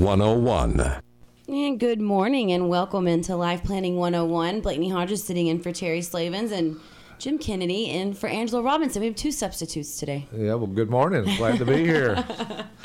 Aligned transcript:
101. 0.00 1.00
And 1.48 1.80
good 1.80 2.00
morning 2.00 2.52
and 2.52 2.68
welcome 2.68 3.06
into 3.06 3.36
Life 3.36 3.64
Planning 3.64 3.96
101. 3.96 4.60
Blakeney 4.60 4.90
Hodges 4.90 5.24
sitting 5.24 5.46
in 5.46 5.62
for 5.62 5.72
Terry 5.72 6.02
Slavens 6.02 6.52
and 6.52 6.78
Jim 7.18 7.38
Kennedy 7.38 7.90
in 7.90 8.14
for 8.14 8.28
Angela 8.28 8.62
Robinson. 8.62 9.00
We 9.00 9.06
have 9.06 9.16
two 9.16 9.32
substitutes 9.32 9.98
today. 9.98 10.28
Yeah, 10.32 10.54
well, 10.54 10.66
good 10.66 10.90
morning. 10.90 11.24
Glad 11.36 11.58
to 11.58 11.64
be 11.64 11.84
here. 11.84 12.24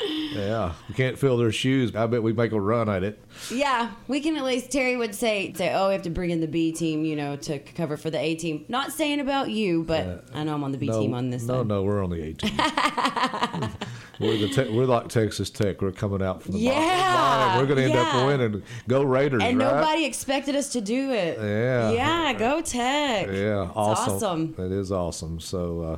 yeah, 0.32 0.72
we 0.88 0.94
can't 0.94 1.18
fill 1.18 1.36
their 1.36 1.52
shoes. 1.52 1.94
I 1.94 2.06
bet 2.06 2.22
we 2.22 2.32
make 2.32 2.52
a 2.52 2.60
run 2.60 2.88
at 2.88 3.04
it. 3.04 3.22
Yeah, 3.50 3.90
we 4.08 4.20
can 4.20 4.36
at 4.36 4.44
least. 4.44 4.70
Terry 4.70 4.96
would 4.96 5.14
say, 5.14 5.52
"Say, 5.52 5.72
oh, 5.74 5.88
we 5.88 5.94
have 5.94 6.02
to 6.02 6.10
bring 6.10 6.30
in 6.30 6.40
the 6.40 6.46
B 6.46 6.72
team, 6.72 7.04
you 7.04 7.16
know, 7.16 7.36
to 7.36 7.58
cover 7.58 7.96
for 7.96 8.10
the 8.10 8.18
A 8.18 8.34
team." 8.34 8.64
Not 8.68 8.92
saying 8.92 9.20
about 9.20 9.50
you, 9.50 9.84
but 9.84 10.06
uh, 10.06 10.18
I 10.34 10.44
know 10.44 10.54
I'm 10.54 10.64
on 10.64 10.72
the 10.72 10.78
B 10.78 10.86
no, 10.86 11.00
team 11.00 11.14
on 11.14 11.30
this. 11.30 11.42
No, 11.44 11.58
side. 11.58 11.66
no, 11.66 11.82
we're 11.82 12.02
on 12.02 12.10
the 12.10 12.22
A 12.22 12.32
team. 12.32 12.56
we're 14.20 14.38
the 14.38 14.48
te- 14.48 14.70
we're 14.70 14.86
like 14.86 15.08
Texas 15.08 15.50
Tech. 15.50 15.82
We're 15.82 15.92
coming 15.92 16.22
out 16.22 16.42
from 16.42 16.52
the 16.52 16.58
yeah. 16.58 17.58
We're 17.58 17.66
going 17.66 17.78
to 17.78 17.84
end 17.84 17.94
yeah. 17.94 18.02
up 18.02 18.26
winning. 18.26 18.62
Go 18.88 19.02
Raiders! 19.02 19.42
And 19.42 19.58
right? 19.58 19.74
nobody 19.74 20.04
expected 20.04 20.56
us 20.56 20.70
to 20.70 20.80
do 20.80 21.10
it. 21.10 21.38
Yeah. 21.38 21.90
Yeah, 21.90 22.32
go 22.32 22.60
Tech. 22.60 23.26
Yeah, 23.28 23.64
It's 23.64 23.72
awesome. 23.74 24.21
Awesome. 24.22 24.54
It 24.58 24.72
is 24.72 24.92
awesome. 24.92 25.40
So 25.40 25.82
uh, 25.82 25.96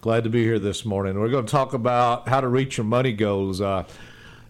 glad 0.00 0.24
to 0.24 0.30
be 0.30 0.42
here 0.42 0.58
this 0.58 0.84
morning. 0.84 1.18
We're 1.18 1.28
going 1.28 1.46
to 1.46 1.50
talk 1.50 1.74
about 1.74 2.28
how 2.28 2.40
to 2.40 2.48
reach 2.48 2.76
your 2.76 2.84
money 2.84 3.12
goals. 3.12 3.60
Uh, 3.60 3.84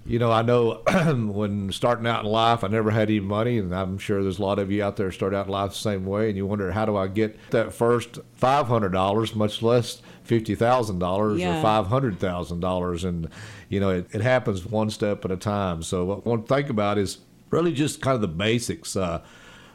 you 0.07 0.19
know, 0.19 0.31
I 0.31 0.43
know 0.43 0.83
when 1.33 1.73
starting 1.73 2.07
out 2.07 2.25
in 2.25 2.31
life, 2.31 2.63
I 2.63 2.69
never 2.69 2.91
had 2.91 3.09
any 3.09 3.21
money, 3.21 3.57
and 3.59 3.75
I'm 3.75 3.97
sure 3.97 4.23
there's 4.23 4.39
a 4.39 4.43
lot 4.43 4.59
of 4.59 4.71
you 4.71 4.83
out 4.85 4.97
there 4.97 5.11
start 5.11 5.35
out 5.35 5.47
in 5.47 5.53
life 5.53 5.71
the 5.71 5.77
same 5.77 6.05
way, 6.05 6.29
and 6.29 6.37
you 6.37 6.45
wonder 6.47 6.71
how 6.73 6.85
do 6.85 6.97
I 6.97 7.07
get 7.09 7.39
that 7.51 7.73
first 7.73 8.19
five 8.35 8.67
hundred 8.67 8.93
dollars, 8.93 9.35
much 9.35 9.63
less 9.63 10.03
fifty 10.23 10.55
thousand 10.55 10.99
dollars 10.99 11.41
Yeah. 11.41 11.59
or 11.59 11.63
five 11.63 11.87
hundred 11.87 12.21
thousand 12.21 12.61
dollars, 12.61 13.05
and 13.05 13.31
you 13.71 13.81
know 13.81 13.89
it, 13.89 14.07
it 14.13 14.21
happens 14.21 14.67
one 14.67 14.91
step 14.91 15.25
at 15.25 15.31
a 15.31 15.39
time. 15.39 15.83
So 15.83 16.05
what 16.05 16.27
I 16.27 16.29
want 16.29 16.49
to 16.49 16.55
think 16.55 16.69
about 16.69 16.99
is 16.99 17.19
really 17.51 17.73
just 17.73 18.03
kind 18.03 18.15
of 18.15 18.21
the 18.21 18.29
basics. 18.29 18.97
Uh, 18.97 19.23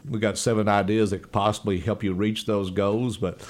we 0.08 0.18
got 0.18 0.38
seven 0.38 0.68
ideas 0.68 1.10
that 1.10 1.22
could 1.22 1.32
possibly 1.32 1.78
help 1.78 2.02
you 2.02 2.12
reach 2.12 2.46
those 2.46 2.70
goals, 2.70 3.16
but 3.16 3.40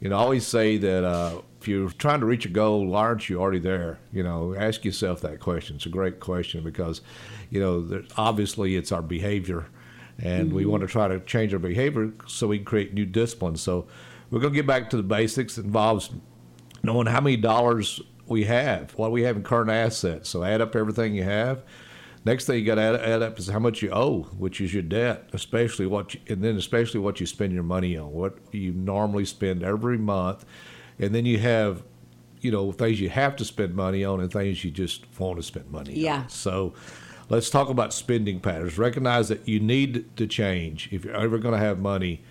you 0.00 0.08
know, 0.08 0.16
I 0.16 0.20
always 0.20 0.46
say 0.46 0.78
that 0.78 1.04
uh, 1.04 1.42
if 1.60 1.68
you're 1.68 1.90
trying 1.90 2.20
to 2.20 2.26
reach 2.26 2.46
a 2.46 2.48
goal, 2.48 2.86
why 2.86 3.00
aren't 3.00 3.28
you 3.28 3.38
already 3.38 3.58
there? 3.58 3.98
You 4.12 4.22
know, 4.22 4.54
ask 4.54 4.84
yourself 4.84 5.20
that 5.20 5.40
question. 5.40 5.76
It's 5.76 5.86
a 5.86 5.90
great 5.90 6.20
question 6.20 6.64
because, 6.64 7.02
you 7.50 7.60
know, 7.60 7.82
there, 7.82 8.02
obviously 8.16 8.76
it's 8.76 8.92
our 8.92 9.02
behavior, 9.02 9.66
and 10.18 10.52
we 10.52 10.64
want 10.64 10.82
to 10.82 10.86
try 10.86 11.08
to 11.08 11.20
change 11.20 11.52
our 11.52 11.58
behavior 11.58 12.12
so 12.26 12.46
we 12.46 12.58
can 12.58 12.64
create 12.64 12.94
new 12.94 13.04
disciplines. 13.06 13.60
So 13.60 13.86
we're 14.30 14.40
going 14.40 14.54
to 14.54 14.58
get 14.58 14.66
back 14.66 14.88
to 14.90 14.96
the 14.96 15.02
basics. 15.02 15.58
It 15.58 15.66
involves 15.66 16.10
knowing 16.82 17.06
how 17.06 17.20
many 17.20 17.36
dollars 17.36 18.00
we 18.26 18.44
have, 18.44 18.92
what 18.92 19.12
we 19.12 19.22
have 19.22 19.36
in 19.36 19.42
current 19.42 19.70
assets. 19.70 20.30
So 20.30 20.44
add 20.44 20.60
up 20.62 20.74
everything 20.74 21.14
you 21.14 21.24
have. 21.24 21.62
Next 22.24 22.44
thing 22.44 22.58
you 22.58 22.66
got 22.66 22.74
to 22.74 22.82
add, 22.82 22.96
add 22.96 23.22
up 23.22 23.38
is 23.38 23.48
how 23.48 23.58
much 23.58 23.80
you 23.80 23.90
owe, 23.90 24.24
which 24.36 24.60
is 24.60 24.74
your 24.74 24.82
debt, 24.82 25.28
especially 25.32 25.86
what, 25.86 26.12
you, 26.14 26.20
and 26.28 26.42
then 26.44 26.56
especially 26.56 27.00
what 27.00 27.18
you 27.18 27.24
spend 27.26 27.52
your 27.52 27.62
money 27.62 27.96
on, 27.96 28.12
what 28.12 28.36
you 28.52 28.72
normally 28.72 29.24
spend 29.24 29.62
every 29.62 29.96
month, 29.96 30.44
and 30.98 31.14
then 31.14 31.24
you 31.24 31.38
have, 31.38 31.82
you 32.42 32.50
know, 32.50 32.72
things 32.72 33.00
you 33.00 33.08
have 33.08 33.36
to 33.36 33.44
spend 33.44 33.74
money 33.74 34.04
on 34.04 34.20
and 34.20 34.30
things 34.30 34.62
you 34.64 34.70
just 34.70 35.06
want 35.18 35.36
to 35.38 35.42
spend 35.42 35.70
money 35.70 35.94
Yeah. 35.94 36.22
on. 36.22 36.28
So, 36.28 36.74
let's 37.30 37.48
talk 37.48 37.70
about 37.70 37.94
spending 37.94 38.38
patterns. 38.38 38.76
Recognize 38.76 39.28
that 39.28 39.48
you 39.48 39.58
need 39.60 40.14
to 40.18 40.26
change 40.26 40.88
if 40.92 41.06
you're 41.06 41.16
ever 41.16 41.38
going 41.38 41.54
to 41.54 41.58
have 41.60 41.78
money, 41.78 42.22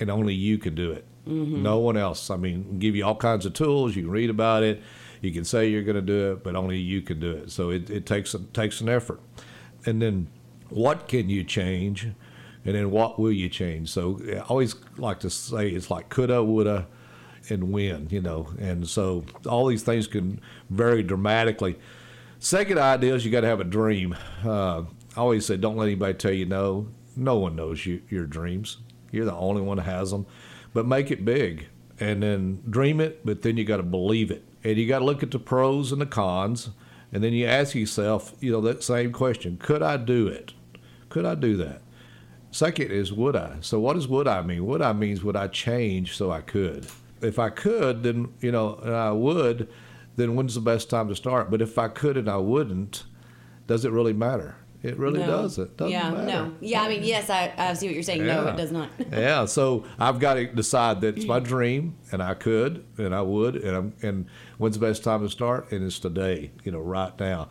and 0.00 0.10
only 0.10 0.34
you 0.34 0.58
can 0.58 0.74
do 0.74 0.90
it. 0.90 1.04
Mm-hmm. 1.28 1.62
No 1.62 1.78
one 1.78 1.96
else. 1.96 2.28
I 2.30 2.36
mean, 2.36 2.78
give 2.80 2.96
you 2.96 3.04
all 3.04 3.14
kinds 3.14 3.46
of 3.46 3.52
tools. 3.52 3.94
You 3.94 4.02
can 4.02 4.10
read 4.10 4.30
about 4.30 4.62
it. 4.64 4.82
You 5.20 5.32
can 5.32 5.44
say 5.44 5.68
you're 5.68 5.82
going 5.82 5.96
to 5.96 6.02
do 6.02 6.32
it, 6.32 6.44
but 6.44 6.56
only 6.56 6.78
you 6.78 7.02
can 7.02 7.20
do 7.20 7.32
it. 7.32 7.50
So 7.50 7.70
it, 7.70 7.90
it 7.90 8.06
takes 8.06 8.34
a, 8.34 8.38
takes 8.38 8.80
an 8.80 8.88
effort. 8.88 9.20
And 9.86 10.00
then, 10.00 10.28
what 10.68 11.08
can 11.08 11.28
you 11.28 11.44
change? 11.44 12.04
And 12.64 12.74
then, 12.74 12.90
what 12.90 13.18
will 13.18 13.32
you 13.32 13.48
change? 13.48 13.90
So 13.90 14.20
I 14.28 14.40
always 14.40 14.76
like 14.96 15.20
to 15.20 15.30
say 15.30 15.70
it's 15.70 15.90
like 15.90 16.08
coulda, 16.08 16.42
woulda, 16.42 16.86
and 17.48 17.72
when. 17.72 18.08
You 18.10 18.20
know, 18.20 18.48
and 18.58 18.88
so 18.88 19.24
all 19.46 19.66
these 19.66 19.82
things 19.82 20.06
can 20.06 20.40
vary 20.70 21.02
dramatically. 21.02 21.78
Second 22.38 22.78
idea 22.78 23.14
is 23.14 23.24
you 23.24 23.32
got 23.32 23.40
to 23.40 23.48
have 23.48 23.60
a 23.60 23.64
dream. 23.64 24.16
Uh, 24.44 24.82
I 25.16 25.20
always 25.20 25.46
say, 25.46 25.56
don't 25.56 25.76
let 25.76 25.86
anybody 25.86 26.14
tell 26.14 26.32
you 26.32 26.46
no. 26.46 26.88
No 27.16 27.36
one 27.36 27.56
knows 27.56 27.84
you, 27.84 28.00
your 28.08 28.26
dreams. 28.26 28.78
You're 29.10 29.24
the 29.24 29.34
only 29.34 29.60
one 29.60 29.78
that 29.78 29.84
has 29.84 30.12
them. 30.12 30.26
But 30.72 30.86
make 30.86 31.10
it 31.10 31.24
big 31.24 31.66
and 31.98 32.22
then 32.22 32.62
dream 32.68 33.00
it, 33.00 33.24
but 33.24 33.42
then 33.42 33.56
you 33.56 33.64
got 33.64 33.78
to 33.78 33.82
believe 33.82 34.30
it. 34.30 34.44
And 34.64 34.76
you 34.76 34.88
got 34.88 35.00
to 35.00 35.04
look 35.04 35.22
at 35.22 35.30
the 35.30 35.38
pros 35.38 35.92
and 35.92 36.00
the 36.00 36.06
cons. 36.06 36.70
And 37.12 37.24
then 37.24 37.32
you 37.32 37.46
ask 37.46 37.74
yourself, 37.74 38.34
you 38.40 38.52
know, 38.52 38.60
that 38.62 38.82
same 38.82 39.12
question 39.12 39.56
could 39.56 39.82
I 39.82 39.96
do 39.96 40.26
it? 40.26 40.52
Could 41.08 41.24
I 41.24 41.34
do 41.34 41.56
that? 41.56 41.80
Second 42.50 42.90
is 42.90 43.12
would 43.12 43.36
I? 43.36 43.56
So 43.60 43.78
what 43.78 43.94
does 43.94 44.08
would 44.08 44.28
I 44.28 44.42
mean? 44.42 44.66
Would 44.66 44.82
I 44.82 44.92
means 44.92 45.22
would 45.22 45.36
I 45.36 45.48
change 45.48 46.16
so 46.16 46.30
I 46.30 46.40
could? 46.40 46.86
If 47.20 47.38
I 47.38 47.50
could, 47.50 48.02
then 48.02 48.32
you 48.40 48.52
know, 48.52 48.76
and 48.82 48.94
I 48.94 49.12
would, 49.12 49.68
then 50.16 50.34
when's 50.34 50.54
the 50.54 50.60
best 50.60 50.90
time 50.90 51.08
to 51.08 51.16
start? 51.16 51.50
But 51.50 51.62
if 51.62 51.78
I 51.78 51.88
could 51.88 52.16
and 52.16 52.28
I 52.28 52.38
wouldn't, 52.38 53.04
does 53.66 53.84
it 53.84 53.92
really 53.92 54.12
matter? 54.12 54.56
It 54.82 54.96
really 54.96 55.18
No. 55.18 55.26
doesn't. 55.26 55.76
Doesn't 55.76 55.92
matter. 55.92 56.06
yeah, 56.16 56.24
matter. 56.24 56.26
no. 56.50 56.54
Yeah, 56.60 56.82
I 56.82 56.88
mean, 56.88 57.02
yes, 57.02 57.28
I, 57.30 57.52
I 57.58 57.74
see 57.74 57.86
what 57.86 57.94
you're 57.94 58.02
saying. 58.04 58.24
No, 58.24 58.46
it 58.48 58.56
does 58.56 58.70
not. 58.70 58.90
yeah, 59.12 59.44
so 59.44 59.84
I've 59.98 60.20
got 60.20 60.34
to 60.34 60.46
decide 60.46 61.00
that 61.00 61.16
it's 61.16 61.26
my 61.26 61.40
dream, 61.40 61.96
and 62.12 62.22
I 62.22 62.34
could, 62.34 62.84
and 62.96 63.12
I 63.14 63.22
would, 63.22 63.56
and 63.56 63.76
I'm, 63.76 63.92
and 64.02 64.26
when's 64.58 64.78
the 64.78 64.86
best 64.86 65.02
time 65.02 65.22
to 65.22 65.28
start? 65.30 65.72
And 65.72 65.84
it's 65.84 65.98
today, 65.98 66.52
you 66.62 66.70
know, 66.70 66.78
right 66.78 67.18
now. 67.18 67.48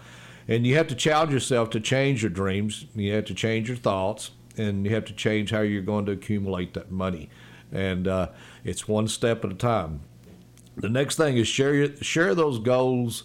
And 0.47 0.65
you 0.65 0.75
have 0.75 0.87
to 0.87 0.95
challenge 0.95 1.33
yourself 1.33 1.69
to 1.71 1.81
change 1.81 2.23
your 2.23 2.29
dreams. 2.29 2.85
You 2.95 3.11
have 3.15 3.25
to 3.25 3.33
change 3.33 3.67
your 3.67 3.75
thoughts, 3.77 4.31
and 4.55 4.85
you 4.85 4.95
have 4.95 5.03
to 5.05 5.13
change 5.13 5.51
how 5.51 5.59
you're 5.61 5.81
going 5.81 6.05
to 6.05 6.13
accumulate 6.13 6.73
that 6.75 6.89
money. 6.91 7.29
And 7.73 8.07
uh, 8.07 8.29
it's 8.63 8.87
one 8.87 9.09
step 9.09 9.43
at 9.43 9.51
a 9.51 9.55
time. 9.55 9.99
The 10.77 10.87
next 10.87 11.17
thing 11.17 11.35
is 11.35 11.49
share 11.49 11.73
your, 11.73 11.95
share 11.97 12.33
those 12.33 12.59
goals 12.59 13.23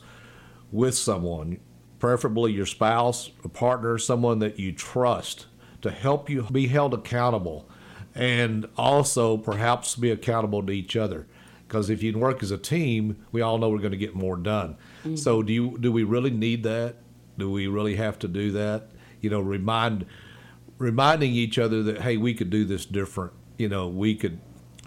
with 0.72 0.96
someone, 0.96 1.60
preferably 2.02 2.50
your 2.50 2.66
spouse, 2.66 3.30
a 3.44 3.48
partner, 3.48 3.96
someone 3.96 4.40
that 4.40 4.58
you 4.58 4.72
trust 4.72 5.46
to 5.80 5.88
help 5.88 6.28
you 6.28 6.42
be 6.50 6.66
held 6.66 6.92
accountable 6.92 7.64
and 8.12 8.66
also 8.76 9.36
perhaps 9.36 9.94
be 9.94 10.10
accountable 10.10 10.66
to 10.66 10.72
each 10.72 10.96
other. 10.96 11.28
Because 11.64 11.88
if 11.88 12.02
you 12.02 12.18
work 12.18 12.42
as 12.42 12.50
a 12.50 12.58
team, 12.58 13.24
we 13.30 13.40
all 13.40 13.56
know 13.56 13.70
we're 13.70 13.78
going 13.78 13.92
to 13.92 13.96
get 13.96 14.16
more 14.16 14.36
done. 14.36 14.76
So 15.14 15.38
mm-hmm. 15.38 15.46
do 15.46 15.52
you 15.52 15.78
do 15.78 15.92
we 15.92 16.02
really 16.02 16.32
need 16.32 16.64
that? 16.64 16.96
Do 17.38 17.48
we 17.48 17.68
really 17.68 17.94
have 17.94 18.18
to 18.18 18.26
do 18.26 18.50
that? 18.50 18.88
You 19.20 19.30
know, 19.30 19.38
remind 19.38 20.04
reminding 20.78 21.30
each 21.34 21.56
other 21.56 21.84
that 21.84 22.00
hey, 22.00 22.16
we 22.16 22.34
could 22.34 22.50
do 22.50 22.64
this 22.64 22.84
different. 22.84 23.32
You 23.58 23.68
know, 23.68 23.86
we 23.86 24.16
could 24.16 24.40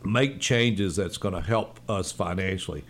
make 0.03 0.41
changes 0.41 0.97
that's 0.97 1.15
going 1.15 1.33
to 1.33 1.39
help 1.39 1.79
us 1.89 2.11
financially. 2.11 2.83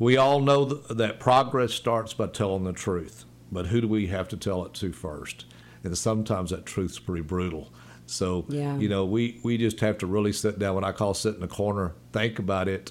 We 0.00 0.16
all 0.16 0.40
know 0.40 0.68
th- 0.68 0.98
that 0.98 1.20
progress 1.20 1.72
starts 1.72 2.12
by 2.12 2.26
telling 2.26 2.64
the 2.64 2.72
truth, 2.72 3.24
but 3.52 3.66
who 3.66 3.80
do 3.82 3.86
we 3.88 4.06
have 4.08 4.26
to 4.28 4.36
tell 4.36 4.64
it 4.64 4.72
to 4.74 4.92
first? 4.92 5.44
And 5.84 5.96
sometimes 5.96 6.50
that 6.50 6.64
truth's 6.66 6.98
pretty 6.98 7.22
brutal. 7.22 7.72
So, 8.06 8.46
Yeah. 8.48 8.76
you 8.78 8.88
know, 8.88 9.04
we, 9.04 9.38
we 9.44 9.56
just 9.58 9.78
have 9.80 9.98
to 9.98 10.06
really 10.06 10.32
sit 10.32 10.58
down, 10.58 10.74
what 10.74 10.84
I 10.84 10.92
call 10.92 11.14
sit 11.14 11.34
in 11.34 11.40
the 11.40 11.48
corner, 11.48 11.92
think 12.12 12.38
about 12.38 12.68
it, 12.68 12.90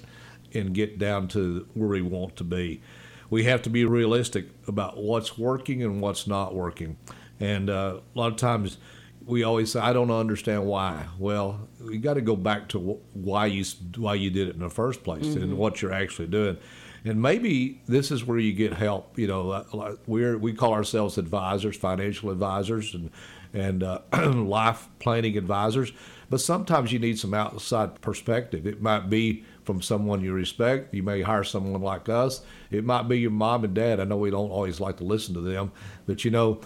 and 0.54 0.72
get 0.72 0.98
down 0.98 1.28
to 1.28 1.66
where 1.74 1.88
we 1.88 2.02
want 2.02 2.36
to 2.36 2.44
be. 2.44 2.80
We 3.30 3.44
have 3.44 3.62
to 3.62 3.70
be 3.70 3.84
realistic 3.84 4.46
about 4.68 4.98
what's 4.98 5.38
working 5.38 5.82
and 5.82 6.00
what's 6.00 6.26
not 6.26 6.54
working. 6.54 6.96
And 7.40 7.68
uh, 7.70 8.00
a 8.14 8.18
lot 8.18 8.30
of 8.30 8.36
times 8.36 8.76
we 9.24 9.42
always 9.42 9.72
say, 9.72 9.80
I 9.80 9.92
don't 9.92 10.10
understand 10.10 10.66
why. 10.66 11.06
Well, 11.18 11.68
you 11.82 11.98
got 11.98 12.14
to 12.14 12.20
go 12.20 12.36
back 12.36 12.68
to 12.70 12.78
wh- 12.78 13.16
why 13.16 13.46
you 13.46 13.64
why 13.96 14.14
you 14.14 14.30
did 14.30 14.48
it 14.48 14.54
in 14.54 14.60
the 14.60 14.68
first 14.70 15.02
place 15.02 15.34
and 15.34 15.56
what 15.56 15.80
you're 15.80 15.92
actually 15.94 16.28
doing. 16.28 16.58
And 17.04 17.20
maybe 17.20 17.80
this 17.86 18.10
is 18.10 18.24
where 18.24 18.38
you 18.38 18.52
get 18.52 18.74
help. 18.74 19.18
You 19.18 19.26
know, 19.26 19.96
we're 20.06 20.38
we 20.38 20.52
call 20.52 20.72
ourselves 20.72 21.18
advisors, 21.18 21.76
financial 21.76 22.30
advisors, 22.30 22.94
and 22.94 23.10
and 23.52 23.82
uh, 23.82 24.00
life 24.32 24.88
planning 24.98 25.36
advisors. 25.36 25.92
But 26.30 26.40
sometimes 26.40 26.92
you 26.92 26.98
need 26.98 27.18
some 27.18 27.34
outside 27.34 28.00
perspective. 28.00 28.66
It 28.66 28.80
might 28.80 29.10
be 29.10 29.44
from 29.64 29.82
someone 29.82 30.22
you 30.22 30.32
respect. 30.32 30.94
You 30.94 31.02
may 31.02 31.20
hire 31.20 31.44
someone 31.44 31.82
like 31.82 32.08
us. 32.08 32.40
It 32.70 32.84
might 32.84 33.08
be 33.08 33.20
your 33.20 33.30
mom 33.30 33.64
and 33.64 33.74
dad. 33.74 34.00
I 34.00 34.04
know 34.04 34.16
we 34.16 34.30
don't 34.30 34.50
always 34.50 34.80
like 34.80 34.96
to 34.98 35.04
listen 35.04 35.34
to 35.34 35.40
them, 35.40 35.72
but 36.06 36.24
you 36.24 36.30
know, 36.30 36.60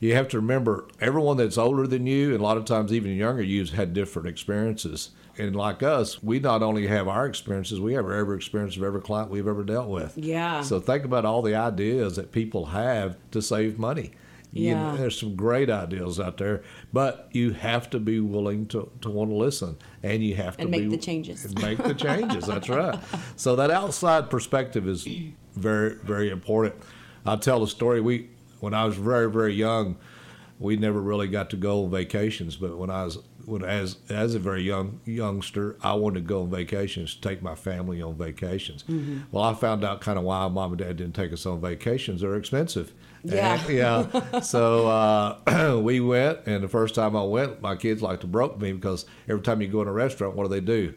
you 0.00 0.14
have 0.14 0.26
to 0.28 0.38
remember 0.38 0.88
everyone 1.00 1.36
that's 1.36 1.56
older 1.56 1.86
than 1.86 2.06
you, 2.06 2.32
and 2.32 2.40
a 2.40 2.42
lot 2.42 2.56
of 2.56 2.64
times 2.64 2.92
even 2.92 3.12
younger 3.12 3.42
you, 3.42 3.60
has 3.60 3.70
had 3.70 3.94
different 3.94 4.26
experiences. 4.26 5.10
And 5.38 5.56
like 5.56 5.82
us, 5.82 6.22
we 6.22 6.40
not 6.40 6.62
only 6.62 6.86
have 6.88 7.08
our 7.08 7.26
experiences, 7.26 7.80
we 7.80 7.94
have 7.94 8.08
every 8.10 8.36
experience 8.36 8.76
of 8.76 8.82
every 8.82 9.00
client 9.00 9.30
we've 9.30 9.48
ever 9.48 9.62
dealt 9.64 9.88
with. 9.88 10.16
Yeah. 10.18 10.60
So 10.62 10.78
think 10.80 11.04
about 11.04 11.24
all 11.24 11.40
the 11.42 11.54
ideas 11.54 12.16
that 12.16 12.32
people 12.32 12.66
have 12.66 13.16
to 13.30 13.40
save 13.40 13.78
money. 13.78 14.12
You 14.54 14.74
know, 14.74 14.90
Yeah. 14.92 14.96
there's 14.98 15.18
some 15.18 15.34
great 15.34 15.70
ideas 15.70 16.20
out 16.20 16.36
there, 16.36 16.62
but 16.92 17.30
you 17.32 17.52
have 17.52 17.88
to 17.90 17.98
be 17.98 18.20
willing 18.20 18.66
to, 18.66 18.90
to 19.00 19.08
want 19.08 19.30
to 19.30 19.34
listen, 19.34 19.78
and 20.02 20.22
you 20.22 20.34
have 20.34 20.56
to 20.58 20.62
And 20.64 20.70
make 20.70 20.82
be, 20.82 20.88
the 20.96 20.98
changes. 21.02 21.46
and 21.46 21.62
make 21.62 21.78
the 21.82 21.94
changes. 21.94 22.44
That's 22.44 22.68
right. 22.68 22.98
So 23.36 23.56
that 23.56 23.70
outside 23.70 24.28
perspective 24.28 24.86
is 24.86 25.08
very 25.56 25.94
very 26.04 26.28
important. 26.28 26.74
I'll 27.24 27.38
tell 27.38 27.62
a 27.62 27.68
story. 27.68 28.02
We 28.02 28.28
when 28.60 28.74
I 28.74 28.84
was 28.84 28.96
very 28.96 29.30
very 29.30 29.54
young, 29.54 29.96
we 30.58 30.76
never 30.76 31.00
really 31.00 31.28
got 31.28 31.48
to 31.50 31.56
go 31.56 31.84
on 31.84 31.90
vacations. 31.90 32.56
But 32.56 32.76
when 32.76 32.90
I 32.90 33.04
was 33.04 33.18
when 33.46 33.64
as 33.64 33.96
as 34.08 34.34
a 34.34 34.38
very 34.38 34.62
young 34.62 35.00
youngster, 35.04 35.76
I 35.82 35.94
wanted 35.94 36.20
to 36.20 36.26
go 36.26 36.42
on 36.42 36.50
vacations, 36.50 37.14
take 37.14 37.42
my 37.42 37.54
family 37.54 38.00
on 38.02 38.16
vacations. 38.16 38.82
Mm-hmm. 38.84 39.20
Well, 39.30 39.44
I 39.44 39.54
found 39.54 39.84
out 39.84 40.00
kind 40.00 40.18
of 40.18 40.24
why 40.24 40.46
mom 40.48 40.72
and 40.72 40.78
dad 40.78 40.96
didn't 40.96 41.14
take 41.14 41.32
us 41.32 41.46
on 41.46 41.60
vacations. 41.60 42.20
They're 42.20 42.36
expensive. 42.36 42.92
Yeah. 43.24 43.60
And, 43.60 43.74
yeah. 44.32 44.40
So 44.40 44.88
uh, 44.88 45.78
we 45.82 46.00
went, 46.00 46.40
and 46.46 46.62
the 46.62 46.68
first 46.68 46.94
time 46.94 47.16
I 47.16 47.22
went, 47.24 47.60
my 47.60 47.76
kids 47.76 48.02
like 48.02 48.20
to 48.20 48.26
broke 48.26 48.60
me 48.60 48.72
because 48.72 49.06
every 49.28 49.42
time 49.42 49.60
you 49.60 49.68
go 49.68 49.82
in 49.82 49.88
a 49.88 49.92
restaurant, 49.92 50.36
what 50.36 50.44
do 50.44 50.48
they 50.48 50.60
do? 50.60 50.94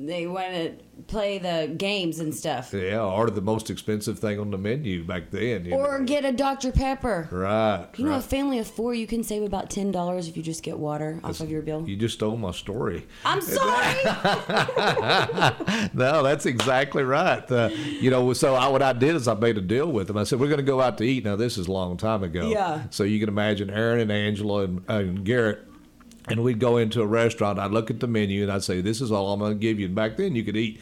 They 0.00 0.28
want 0.28 0.52
to 0.52 0.72
play 1.08 1.38
the 1.38 1.74
games 1.76 2.20
and 2.20 2.32
stuff. 2.32 2.72
Yeah, 2.72 3.02
order 3.02 3.32
the 3.32 3.40
most 3.40 3.68
expensive 3.68 4.20
thing 4.20 4.38
on 4.38 4.52
the 4.52 4.58
menu 4.58 5.02
back 5.02 5.30
then. 5.32 5.64
you 5.64 5.74
Or 5.74 5.98
know. 5.98 6.04
get 6.04 6.24
a 6.24 6.30
Dr. 6.30 6.70
Pepper. 6.70 7.28
right. 7.32 7.88
You 7.96 8.04
know, 8.04 8.14
a 8.14 8.20
family 8.20 8.60
of 8.60 8.68
four, 8.68 8.94
you 8.94 9.08
can 9.08 9.24
save 9.24 9.42
about 9.42 9.70
ten 9.70 9.90
dollars 9.90 10.28
if 10.28 10.36
you 10.36 10.42
just 10.44 10.62
get 10.62 10.78
water 10.78 11.18
off 11.24 11.40
of 11.40 11.50
your 11.50 11.62
bill. 11.62 11.88
You 11.88 11.96
just 11.96 12.14
stole 12.14 12.36
my 12.36 12.52
story. 12.52 13.06
I'm 13.24 13.40
sorry. 13.40 13.96
No, 15.94 16.22
that's 16.22 16.46
exactly 16.46 17.02
right. 17.02 17.50
Uh, 17.50 17.70
you 18.00 18.10
know, 18.10 18.32
so 18.32 18.54
I, 18.54 18.68
what 18.68 18.82
I 18.82 18.92
did 18.92 19.14
is 19.16 19.26
I 19.28 19.34
made 19.34 19.58
a 19.58 19.60
deal 19.60 19.90
with 19.90 20.06
them. 20.06 20.16
I 20.16 20.24
said, 20.24 20.38
we're 20.38 20.46
going 20.48 20.58
to 20.58 20.62
go 20.62 20.80
out 20.80 20.98
to 20.98 21.04
eat. 21.04 21.24
Now, 21.24 21.36
this 21.36 21.58
is 21.58 21.66
a 21.66 21.72
long 21.72 21.96
time 21.96 22.22
ago. 22.22 22.48
Yeah. 22.48 22.82
So 22.90 23.04
you 23.04 23.18
can 23.18 23.28
imagine 23.28 23.70
Aaron 23.70 24.00
and 24.00 24.12
Angela 24.12 24.64
and, 24.64 24.84
and 24.88 25.24
Garrett. 25.24 25.64
And 26.30 26.42
we'd 26.42 26.58
go 26.60 26.76
into 26.76 27.00
a 27.02 27.06
restaurant. 27.06 27.58
I'd 27.58 27.70
look 27.70 27.90
at 27.90 28.00
the 28.00 28.06
menu 28.06 28.42
and 28.42 28.52
I'd 28.52 28.62
say, 28.64 28.80
"This 28.80 29.00
is 29.00 29.10
all 29.12 29.32
I'm 29.32 29.40
going 29.40 29.52
to 29.52 29.58
give 29.58 29.78
you." 29.80 29.86
And 29.86 29.94
back 29.94 30.16
then, 30.16 30.34
you 30.34 30.44
could 30.44 30.56
eat 30.56 30.80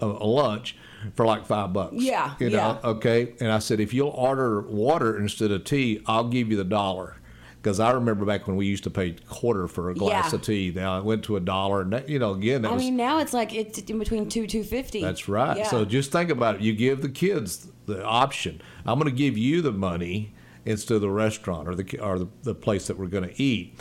a, 0.00 0.06
a 0.06 0.26
lunch 0.26 0.76
for 1.14 1.26
like 1.26 1.44
five 1.46 1.72
bucks. 1.72 1.94
Yeah, 1.96 2.34
You 2.38 2.50
know. 2.50 2.78
yeah. 2.82 2.90
Okay. 2.90 3.34
And 3.40 3.50
I 3.52 3.58
said, 3.58 3.78
if 3.80 3.92
you'll 3.92 4.08
order 4.08 4.62
water 4.62 5.18
instead 5.18 5.50
of 5.50 5.64
tea, 5.64 6.00
I'll 6.06 6.28
give 6.28 6.50
you 6.50 6.56
the 6.56 6.64
dollar. 6.64 7.16
Because 7.60 7.80
I 7.80 7.92
remember 7.92 8.24
back 8.26 8.46
when 8.46 8.56
we 8.56 8.66
used 8.66 8.84
to 8.84 8.90
pay 8.90 9.12
quarter 9.28 9.68
for 9.68 9.88
a 9.90 9.94
glass 9.94 10.32
Yeah. 10.32 10.36
of 10.36 10.42
tea. 10.42 10.72
Now 10.74 10.98
it 10.98 11.04
went 11.04 11.24
to 11.24 11.36
a 11.36 11.40
dollar, 11.40 11.80
and 11.80 11.92
that, 11.94 12.08
you 12.10 12.18
know, 12.18 12.32
again, 12.32 12.64
I 12.66 12.72
was 12.72 12.82
mean, 12.82 12.96
now 12.96 13.18
it's 13.20 13.32
like 13.32 13.54
it's 13.54 13.78
in 13.78 13.98
between 13.98 14.28
two 14.28 14.46
two 14.46 14.62
fifty. 14.62 15.00
that's 15.00 15.28
right. 15.28 15.56
Yeah. 15.56 15.68
So 15.68 15.84
just 15.86 16.12
think 16.12 16.28
about 16.30 16.56
it. 16.56 16.60
You 16.60 16.74
give 16.74 17.00
the 17.02 17.08
kids 17.08 17.68
the 17.86 18.04
option. 18.04 18.60
I'm 18.86 18.98
going 18.98 19.10
to 19.10 19.16
give 19.16 19.36
you 19.38 19.62
the 19.62 19.72
money 19.72 20.32
instead 20.66 20.96
of 20.96 21.00
the 21.02 21.10
restaurant 21.10 21.68
or 21.68 21.74
the 21.74 21.98
or 22.00 22.18
the, 22.18 22.28
the 22.42 22.54
place 22.54 22.86
that 22.86 22.98
we're 22.98 23.06
going 23.06 23.28
to 23.28 23.42
eat, 23.42 23.78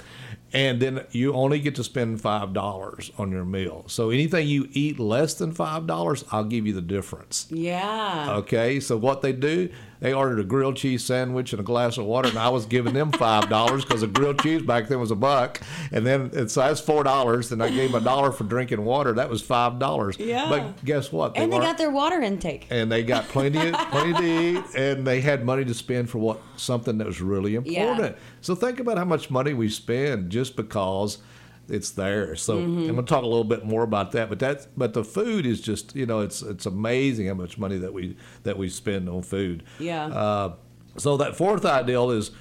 and 0.52 0.82
then 0.82 1.06
you 1.12 1.34
only 1.34 1.60
get 1.60 1.76
to 1.76 1.84
spend 1.84 2.22
five 2.22 2.54
dollars 2.54 3.12
on 3.18 3.32
your 3.32 3.46
meal. 3.46 3.86
So 3.88 4.10
anything 4.10 4.48
you 4.48 4.68
eat 4.72 5.00
less 5.00 5.34
than 5.36 5.52
five 5.54 5.88
dollars, 5.88 6.24
I'll 6.32 6.44
give 6.44 6.68
you 6.68 6.74
the 6.74 6.82
difference. 6.82 7.48
yeah. 7.50 8.36
Okay, 8.38 8.80
so 8.80 8.98
what 8.98 9.22
they 9.22 9.34
do, 9.34 9.70
they 10.04 10.14
ordered 10.14 10.38
a 10.38 10.44
grilled 10.44 10.76
cheese 10.76 11.02
sandwich 11.06 11.54
and 11.54 11.62
a 11.62 11.64
glass 11.64 11.98
of 11.98 12.04
water, 12.04 12.28
and 12.28 12.38
I 12.38 12.50
was 12.50 12.66
giving 12.66 12.94
them 12.94 13.14
five 13.14 13.48
dollars 13.48 13.86
because 13.86 14.04
a 14.04 14.08
grilled 14.08 14.42
cheese 14.42 14.62
back 14.62 14.90
then 14.90 15.00
was 15.00 15.12
a 15.12 15.16
buck, 15.16 15.62
and 15.94 16.06
then 16.06 16.30
and 16.36 16.52
so 16.52 16.60
that's 16.60 16.82
four 16.82 17.06
dollars. 17.06 17.54
And 17.54 17.64
I 17.64 17.70
gave 17.70 17.94
them 17.94 18.02
a 18.02 18.04
dollar 18.04 18.34
for 18.34 18.44
drinking 18.44 18.84
water. 18.84 19.14
That 19.14 19.30
was 19.30 19.42
five 19.42 19.80
dollars. 19.80 20.18
Yeah. 20.20 20.50
But 20.50 20.84
guess 20.84 21.10
what? 21.10 21.38
and 21.38 21.54
they 21.54 21.58
got 21.58 21.78
their 21.78 21.90
water 21.90 22.22
intake. 22.22 22.68
and 22.70 22.92
they 22.92 23.02
got 23.02 23.30
plenty 23.30 23.70
of, 23.70 23.76
plenty 23.92 24.14
to 24.14 24.58
eat, 24.60 24.64
and 24.76 25.08
they 25.08 25.22
had 25.22 25.46
money 25.46 25.64
to 25.64 25.74
spend 25.74 26.10
for 26.10 26.18
what 26.18 26.42
something 26.58 26.98
that 26.98 27.08
was 27.08 27.22
really 27.22 27.56
important. 27.56 27.74
Yeah. 27.74 27.92
important. 27.92 28.18
So 28.42 28.56
think 28.56 28.82
about 28.82 28.98
how 28.98 29.06
much 29.06 29.30
money 29.30 29.54
we 29.54 29.70
spend 29.70 30.30
just 30.30 30.58
because 30.58 31.20
it's 31.70 31.92
there. 31.92 32.36
So 32.36 32.58
Mm-hmm. 32.58 32.80
I'm 32.80 32.88
going 32.96 32.96
to 32.98 33.10
talk 33.10 33.24
a 33.24 33.28
little 33.28 33.44
bit 33.44 33.66
more 33.66 33.84
about 33.84 34.12
that. 34.14 34.30
But 34.30 34.40
that 34.40 34.68
but 34.78 34.94
the 34.94 35.04
food 35.04 35.46
is 35.46 35.62
just 35.62 35.96
you 35.96 36.06
know 36.06 36.20
it's 36.20 36.42
it's 36.42 36.66
amazing 36.66 37.28
how 37.28 37.34
much 37.36 37.58
money 37.58 37.78
that 37.78 37.94
we 37.94 38.16
that 38.44 38.58
we 38.58 38.70
spend 38.70 39.08
on 39.10 39.22
food. 39.24 39.64
Yeah. 39.80 40.08
Uh, 40.08 40.56
so 40.98 41.18
that 41.18 41.36
fourth 41.36 41.66
ideal 41.66 42.12
is 42.12 42.32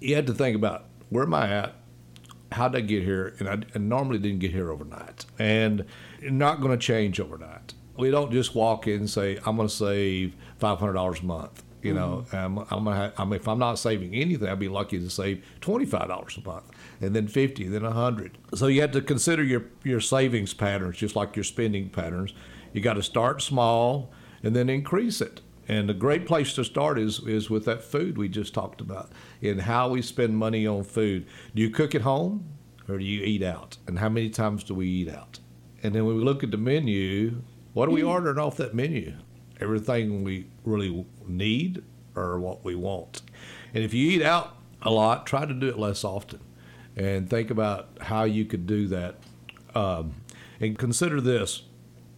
you 0.00 0.14
had 0.14 0.26
to 0.26 0.34
think 0.34 0.56
about 0.56 0.84
where 1.10 1.24
am 1.24 1.34
I 1.34 1.48
at, 1.48 1.74
how 2.52 2.68
did 2.68 2.78
I 2.78 2.86
get 2.86 3.02
here, 3.02 3.34
and 3.38 3.48
I 3.48 3.58
and 3.74 3.88
normally 3.88 4.18
didn't 4.18 4.40
get 4.40 4.50
here 4.50 4.70
overnight, 4.70 5.24
and 5.38 5.84
you're 6.20 6.30
not 6.30 6.60
going 6.60 6.72
to 6.72 6.84
change 6.84 7.20
overnight. 7.20 7.74
We 7.96 8.10
don't 8.10 8.32
just 8.32 8.54
walk 8.54 8.86
in 8.86 9.00
and 9.00 9.10
say 9.10 9.38
I'm 9.46 9.56
going 9.56 9.68
to 9.68 9.74
save 9.74 10.34
five 10.58 10.78
hundred 10.78 10.94
dollars 10.94 11.20
a 11.20 11.24
month. 11.24 11.62
You 11.82 11.94
know, 11.94 12.24
I'm, 12.32 12.58
I'm 12.58 12.84
gonna. 12.84 12.94
Have, 12.94 13.12
I 13.18 13.24
mean, 13.24 13.34
if 13.34 13.48
I'm 13.48 13.58
not 13.58 13.74
saving 13.76 14.14
anything, 14.14 14.46
I'd 14.48 14.58
be 14.60 14.68
lucky 14.68 15.00
to 15.00 15.10
save 15.10 15.44
twenty 15.60 15.84
five 15.84 16.06
dollars 16.06 16.38
a 16.38 16.48
month, 16.48 16.64
and 17.02 17.14
then 17.14 17.28
fifty, 17.28 17.68
then 17.68 17.84
a 17.84 17.90
hundred. 17.90 18.38
So 18.54 18.68
you 18.68 18.80
have 18.80 18.92
to 18.92 19.02
consider 19.02 19.42
your 19.42 19.64
your 19.84 20.00
savings 20.00 20.54
patterns, 20.54 20.96
just 20.96 21.16
like 21.16 21.36
your 21.36 21.44
spending 21.44 21.90
patterns. 21.90 22.32
You 22.72 22.80
got 22.80 22.94
to 22.94 23.02
start 23.02 23.42
small 23.42 24.10
and 24.42 24.56
then 24.56 24.70
increase 24.70 25.20
it. 25.20 25.42
And 25.68 25.90
a 25.90 25.94
great 25.94 26.26
place 26.26 26.54
to 26.54 26.64
start 26.64 26.98
is 26.98 27.20
is 27.20 27.50
with 27.50 27.64
that 27.66 27.84
food 27.84 28.16
we 28.16 28.28
just 28.28 28.54
talked 28.54 28.80
about, 28.80 29.12
and 29.42 29.60
how 29.60 29.90
we 29.90 30.00
spend 30.00 30.36
money 30.38 30.66
on 30.66 30.84
food. 30.84 31.26
Do 31.54 31.60
you 31.60 31.70
cook 31.70 31.94
at 31.94 32.02
home, 32.02 32.46
or 32.88 32.98
do 32.98 33.04
you 33.04 33.22
eat 33.22 33.42
out? 33.42 33.76
And 33.86 33.98
how 33.98 34.08
many 34.08 34.30
times 34.30 34.64
do 34.64 34.74
we 34.74 34.88
eat 34.88 35.08
out? 35.08 35.40
And 35.82 35.94
then 35.94 36.04
when 36.06 36.16
we 36.16 36.22
look 36.22 36.44
at 36.44 36.50
the 36.50 36.56
menu, 36.56 37.42
what 37.72 37.88
are 37.88 37.92
we 37.92 38.02
ordering 38.02 38.38
off 38.38 38.56
that 38.56 38.74
menu? 38.74 39.14
Everything 39.60 40.24
we 40.24 40.46
really 40.64 41.06
need 41.26 41.82
or 42.14 42.38
what 42.38 42.64
we 42.64 42.74
want. 42.74 43.22
And 43.72 43.82
if 43.82 43.94
you 43.94 44.10
eat 44.10 44.22
out 44.22 44.56
a 44.82 44.90
lot, 44.90 45.26
try 45.26 45.46
to 45.46 45.54
do 45.54 45.68
it 45.68 45.78
less 45.78 46.04
often, 46.04 46.40
and 46.96 47.28
think 47.28 47.50
about 47.50 47.88
how 48.00 48.24
you 48.24 48.44
could 48.44 48.66
do 48.66 48.86
that. 48.88 49.16
Um, 49.74 50.14
and 50.60 50.78
consider 50.78 51.20
this: 51.20 51.62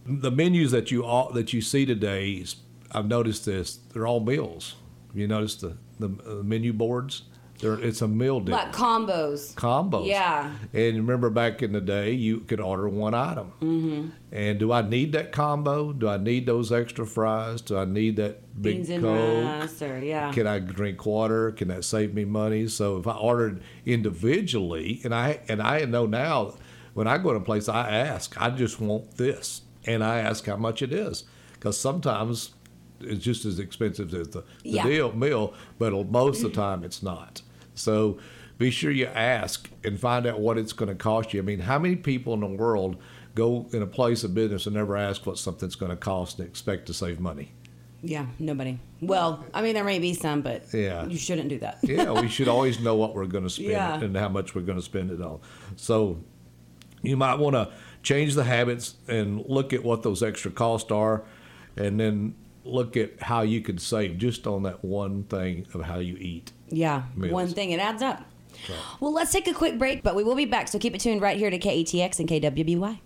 the 0.05 0.31
menus 0.31 0.71
that 0.71 0.91
you 0.91 1.05
all, 1.05 1.31
that 1.33 1.53
you 1.53 1.61
see 1.61 1.85
today. 1.85 2.43
I've 2.91 3.07
noticed 3.07 3.45
this; 3.45 3.79
they're 3.93 4.07
all 4.07 4.19
meals. 4.19 4.75
You 5.13 5.27
notice 5.27 5.55
the 5.55 5.77
the 5.99 6.09
uh, 6.27 6.43
menu 6.43 6.73
boards? 6.73 7.23
They're, 7.59 7.79
it's 7.79 8.01
a 8.01 8.07
meal 8.07 8.41
deal 8.41 8.53
Like 8.55 8.73
combos. 8.73 9.53
combos. 9.55 10.07
Yeah. 10.07 10.51
And 10.73 10.97
remember 10.97 11.29
back 11.29 11.63
in 11.63 11.71
the 11.71 11.79
day, 11.79 12.11
you 12.11 12.41
could 12.41 12.59
order 12.59 12.89
one 12.89 13.13
item. 13.13 13.53
Mm-hmm. 13.61 14.09
And 14.33 14.59
do 14.59 14.73
I 14.73 14.81
need 14.81 15.13
that 15.13 15.31
combo? 15.31 15.93
Do 15.93 16.09
I 16.09 16.17
need 16.17 16.45
those 16.45 16.73
extra 16.73 17.05
fries? 17.07 17.61
Do 17.61 17.77
I 17.77 17.85
need 17.85 18.17
that 18.17 18.41
big 18.61 18.75
Beans 18.77 18.89
and 18.89 19.03
Coke? 19.03 19.45
rice, 19.45 19.81
or 19.81 19.99
yeah. 19.99 20.33
Can 20.33 20.47
I 20.47 20.59
drink 20.59 21.05
water? 21.05 21.51
Can 21.53 21.69
that 21.69 21.85
save 21.85 22.13
me 22.13 22.25
money? 22.25 22.67
So 22.67 22.97
if 22.97 23.07
I 23.07 23.15
ordered 23.15 23.61
individually, 23.85 25.01
and 25.03 25.13
I 25.13 25.39
and 25.47 25.61
I 25.61 25.85
know 25.85 26.05
now, 26.05 26.55
when 26.93 27.07
I 27.07 27.17
go 27.17 27.31
to 27.31 27.37
a 27.37 27.41
place, 27.41 27.67
I 27.69 27.89
ask, 27.89 28.39
I 28.41 28.49
just 28.49 28.79
want 28.79 29.17
this, 29.17 29.61
and 29.85 30.03
I 30.03 30.19
ask 30.19 30.45
how 30.45 30.57
much 30.57 30.81
it 30.81 30.91
is, 30.93 31.23
because 31.53 31.77
sometimes 31.77 32.53
it's 33.01 33.23
just 33.23 33.43
as 33.45 33.59
expensive 33.59 34.13
as 34.13 34.29
the, 34.29 34.39
the 34.39 34.43
Yeah. 34.63 34.83
deal 34.83 35.13
meal, 35.13 35.53
but 35.77 35.91
most 36.09 36.43
of 36.43 36.51
the 36.51 36.55
time 36.55 36.83
it's 36.83 37.03
not. 37.03 37.41
So 37.75 38.17
be 38.57 38.71
sure 38.71 38.91
you 38.91 39.05
ask 39.07 39.69
and 39.83 39.99
find 39.99 40.25
out 40.25 40.39
what 40.39 40.57
it's 40.57 40.73
going 40.73 40.89
to 40.89 40.95
cost 40.95 41.33
you. 41.33 41.41
I 41.41 41.43
mean, 41.43 41.59
how 41.59 41.77
many 41.77 41.95
people 41.95 42.33
in 42.33 42.39
the 42.39 42.47
world 42.47 42.97
go 43.35 43.67
in 43.73 43.81
a 43.81 43.87
place 43.87 44.23
of 44.23 44.33
business 44.33 44.65
and 44.65 44.75
never 44.75 44.95
ask 44.97 45.25
what 45.25 45.37
something's 45.37 45.75
going 45.75 45.91
to 45.91 45.97
cost 45.97 46.39
and 46.39 46.47
expect 46.47 46.85
to 46.87 46.93
save 46.93 47.19
money? 47.19 47.51
Yeah, 48.01 48.27
nobody. 48.39 48.79
Well, 49.01 49.43
I 49.53 49.61
mean, 49.61 49.73
there 49.73 49.83
may 49.83 49.99
be 49.99 50.13
some, 50.13 50.41
but 50.41 50.63
Yeah. 50.73 51.05
you 51.07 51.17
shouldn't 51.17 51.49
do 51.49 51.59
that. 51.59 51.79
yeah, 51.83 52.11
we 52.11 52.27
should 52.29 52.47
always 52.47 52.79
know 52.79 52.95
what 52.95 53.13
we're 53.15 53.25
going 53.25 53.43
to 53.45 53.49
spend 53.49 53.71
Yeah. 53.71 53.99
and 54.01 54.15
how 54.15 54.29
much 54.29 54.55
we're 54.55 54.61
going 54.61 54.77
to 54.77 54.83
spend 54.83 55.11
it 55.11 55.21
on. 55.21 55.39
So 55.75 56.17
you 57.01 57.17
might 57.17 57.39
want 57.39 57.55
to 57.55 57.71
change 58.03 58.35
the 58.35 58.43
habits 58.43 58.95
and 59.07 59.43
look 59.47 59.73
at 59.73 59.83
what 59.83 60.03
those 60.03 60.21
extra 60.23 60.51
costs 60.51 60.91
are, 60.91 61.23
and 61.75 61.99
then 61.99 62.35
look 62.65 62.97
at 62.97 63.21
how 63.21 63.41
you 63.41 63.61
could 63.61 63.79
save 63.81 64.17
just 64.17 64.47
on 64.47 64.63
that 64.63 64.83
one 64.83 65.23
thing 65.23 65.67
of 65.73 65.81
how 65.83 65.99
you 65.99 66.17
eat. 66.17 66.51
Yeah, 66.69 67.03
Meals. 67.15 67.31
one 67.31 67.47
thing 67.49 67.71
it 67.71 67.79
adds 67.79 68.01
up. 68.01 68.23
Well, 68.99 69.13
let's 69.13 69.31
take 69.31 69.47
a 69.47 69.53
quick 69.53 69.77
break, 69.77 70.01
but 70.01 70.15
we 70.15 70.23
will 70.23 70.35
be 70.35 70.45
back. 70.45 70.67
So 70.67 70.79
keep 70.79 70.95
it 70.95 71.01
tuned 71.01 71.21
right 71.21 71.37
here 71.37 71.49
to 71.49 71.59
KATX 71.59 72.19
and 72.19 72.27
KWBY. 72.29 72.99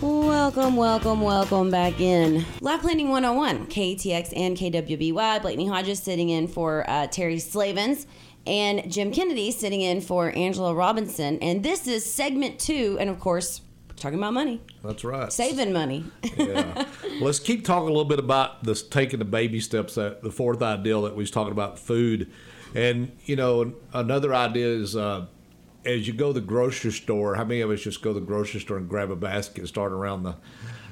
Welcome, 0.00 0.76
welcome, 0.76 1.20
welcome 1.20 1.70
back 1.70 2.00
in. 2.00 2.44
Life 2.60 2.80
Planning 2.80 3.08
101, 3.10 3.66
KATX 3.66 4.32
and 4.36 4.56
KWBY. 4.56 5.42
Blakeney 5.42 5.66
Hodges 5.66 6.02
sitting 6.02 6.30
in 6.30 6.48
for 6.48 6.88
uh, 6.88 7.06
Terry 7.08 7.38
Slavens 7.38 8.06
and 8.46 8.90
Jim 8.90 9.12
Kennedy 9.12 9.50
sitting 9.50 9.82
in 9.82 10.00
for 10.00 10.30
Angela 10.30 10.74
Robinson. 10.74 11.38
And 11.40 11.62
this 11.62 11.86
is 11.86 12.10
segment 12.10 12.58
two, 12.58 12.96
and 12.98 13.10
of 13.10 13.20
course, 13.20 13.60
talking 13.98 14.18
about 14.18 14.32
money, 14.32 14.60
That's 14.82 15.04
right. 15.04 15.32
saving 15.32 15.72
money. 15.72 16.04
yeah. 16.36 16.86
Let's 17.20 17.40
keep 17.40 17.64
talking 17.64 17.84
a 17.88 17.92
little 17.92 18.04
bit 18.04 18.18
about 18.18 18.64
this 18.64 18.82
taking 18.82 19.18
the 19.18 19.24
baby 19.24 19.60
steps. 19.60 19.94
That 19.96 20.22
the 20.22 20.30
fourth 20.30 20.62
ideal 20.62 21.02
that 21.02 21.14
we 21.14 21.22
was 21.22 21.30
talking 21.30 21.52
about 21.52 21.78
food, 21.78 22.30
and 22.74 23.12
you 23.24 23.36
know 23.36 23.74
another 23.92 24.34
idea 24.34 24.68
is 24.68 24.96
uh, 24.96 25.26
as 25.84 26.06
you 26.06 26.12
go 26.14 26.32
to 26.32 26.40
the 26.40 26.46
grocery 26.46 26.92
store. 26.92 27.34
How 27.34 27.44
many 27.44 27.60
of 27.60 27.70
us 27.70 27.80
just 27.80 28.02
go 28.02 28.12
to 28.12 28.20
the 28.20 28.26
grocery 28.26 28.60
store 28.60 28.76
and 28.76 28.88
grab 28.88 29.10
a 29.10 29.16
basket 29.16 29.58
and 29.58 29.68
start 29.68 29.92
around 29.92 30.22
the, 30.24 30.36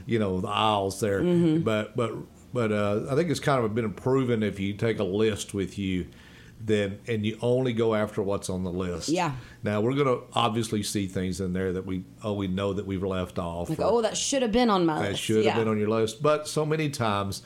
you 0.07 0.19
know, 0.19 0.41
the 0.41 0.49
aisles 0.49 1.01
there? 1.01 1.23
But 1.23 1.97
but 1.97 2.13
but 2.53 2.73
uh, 2.73 3.07
I 3.11 3.15
think 3.15 3.31
it's 3.31 3.41
kind 3.41 3.65
of 3.65 3.75
been 3.75 3.93
proven 3.93 4.43
if 4.43 4.59
you 4.61 4.73
take 4.75 4.99
a 4.99 5.05
list 5.05 5.55
with 5.55 5.79
you. 5.79 6.07
Then 6.59 6.99
and 7.07 7.25
you 7.25 7.39
only 7.43 7.73
go 7.73 7.95
after 7.95 8.23
what's 8.23 8.51
on 8.51 8.65
the 8.65 8.71
list. 8.71 9.09
Yeah. 9.09 9.33
Now 9.63 9.81
we're 9.81 9.95
gonna 9.95 10.21
obviously 10.33 10.83
see 10.83 11.07
things 11.07 11.41
in 11.41 11.53
there 11.53 11.73
that 11.73 11.87
we 11.87 12.05
oh 12.25 12.33
we 12.33 12.49
know 12.49 12.73
that 12.73 12.87
we've 12.87 13.03
left 13.03 13.39
off. 13.39 13.69
Like, 13.69 13.79
or- 13.79 13.85
oh, 13.85 14.03
that 14.03 14.17
should 14.17 14.43
have 14.43 14.53
been 14.53 14.71
on 14.71 14.85
my 14.87 14.95
list. 14.95 15.03
that 15.05 15.11
list. 15.13 15.23
should 15.23 15.45
have 15.45 15.57
been 15.57 15.69
on 15.69 15.79
your 15.79 15.89
list. 15.91 16.23
But 16.23 16.49
so 16.49 16.65
many 16.67 16.89
times 16.91 17.43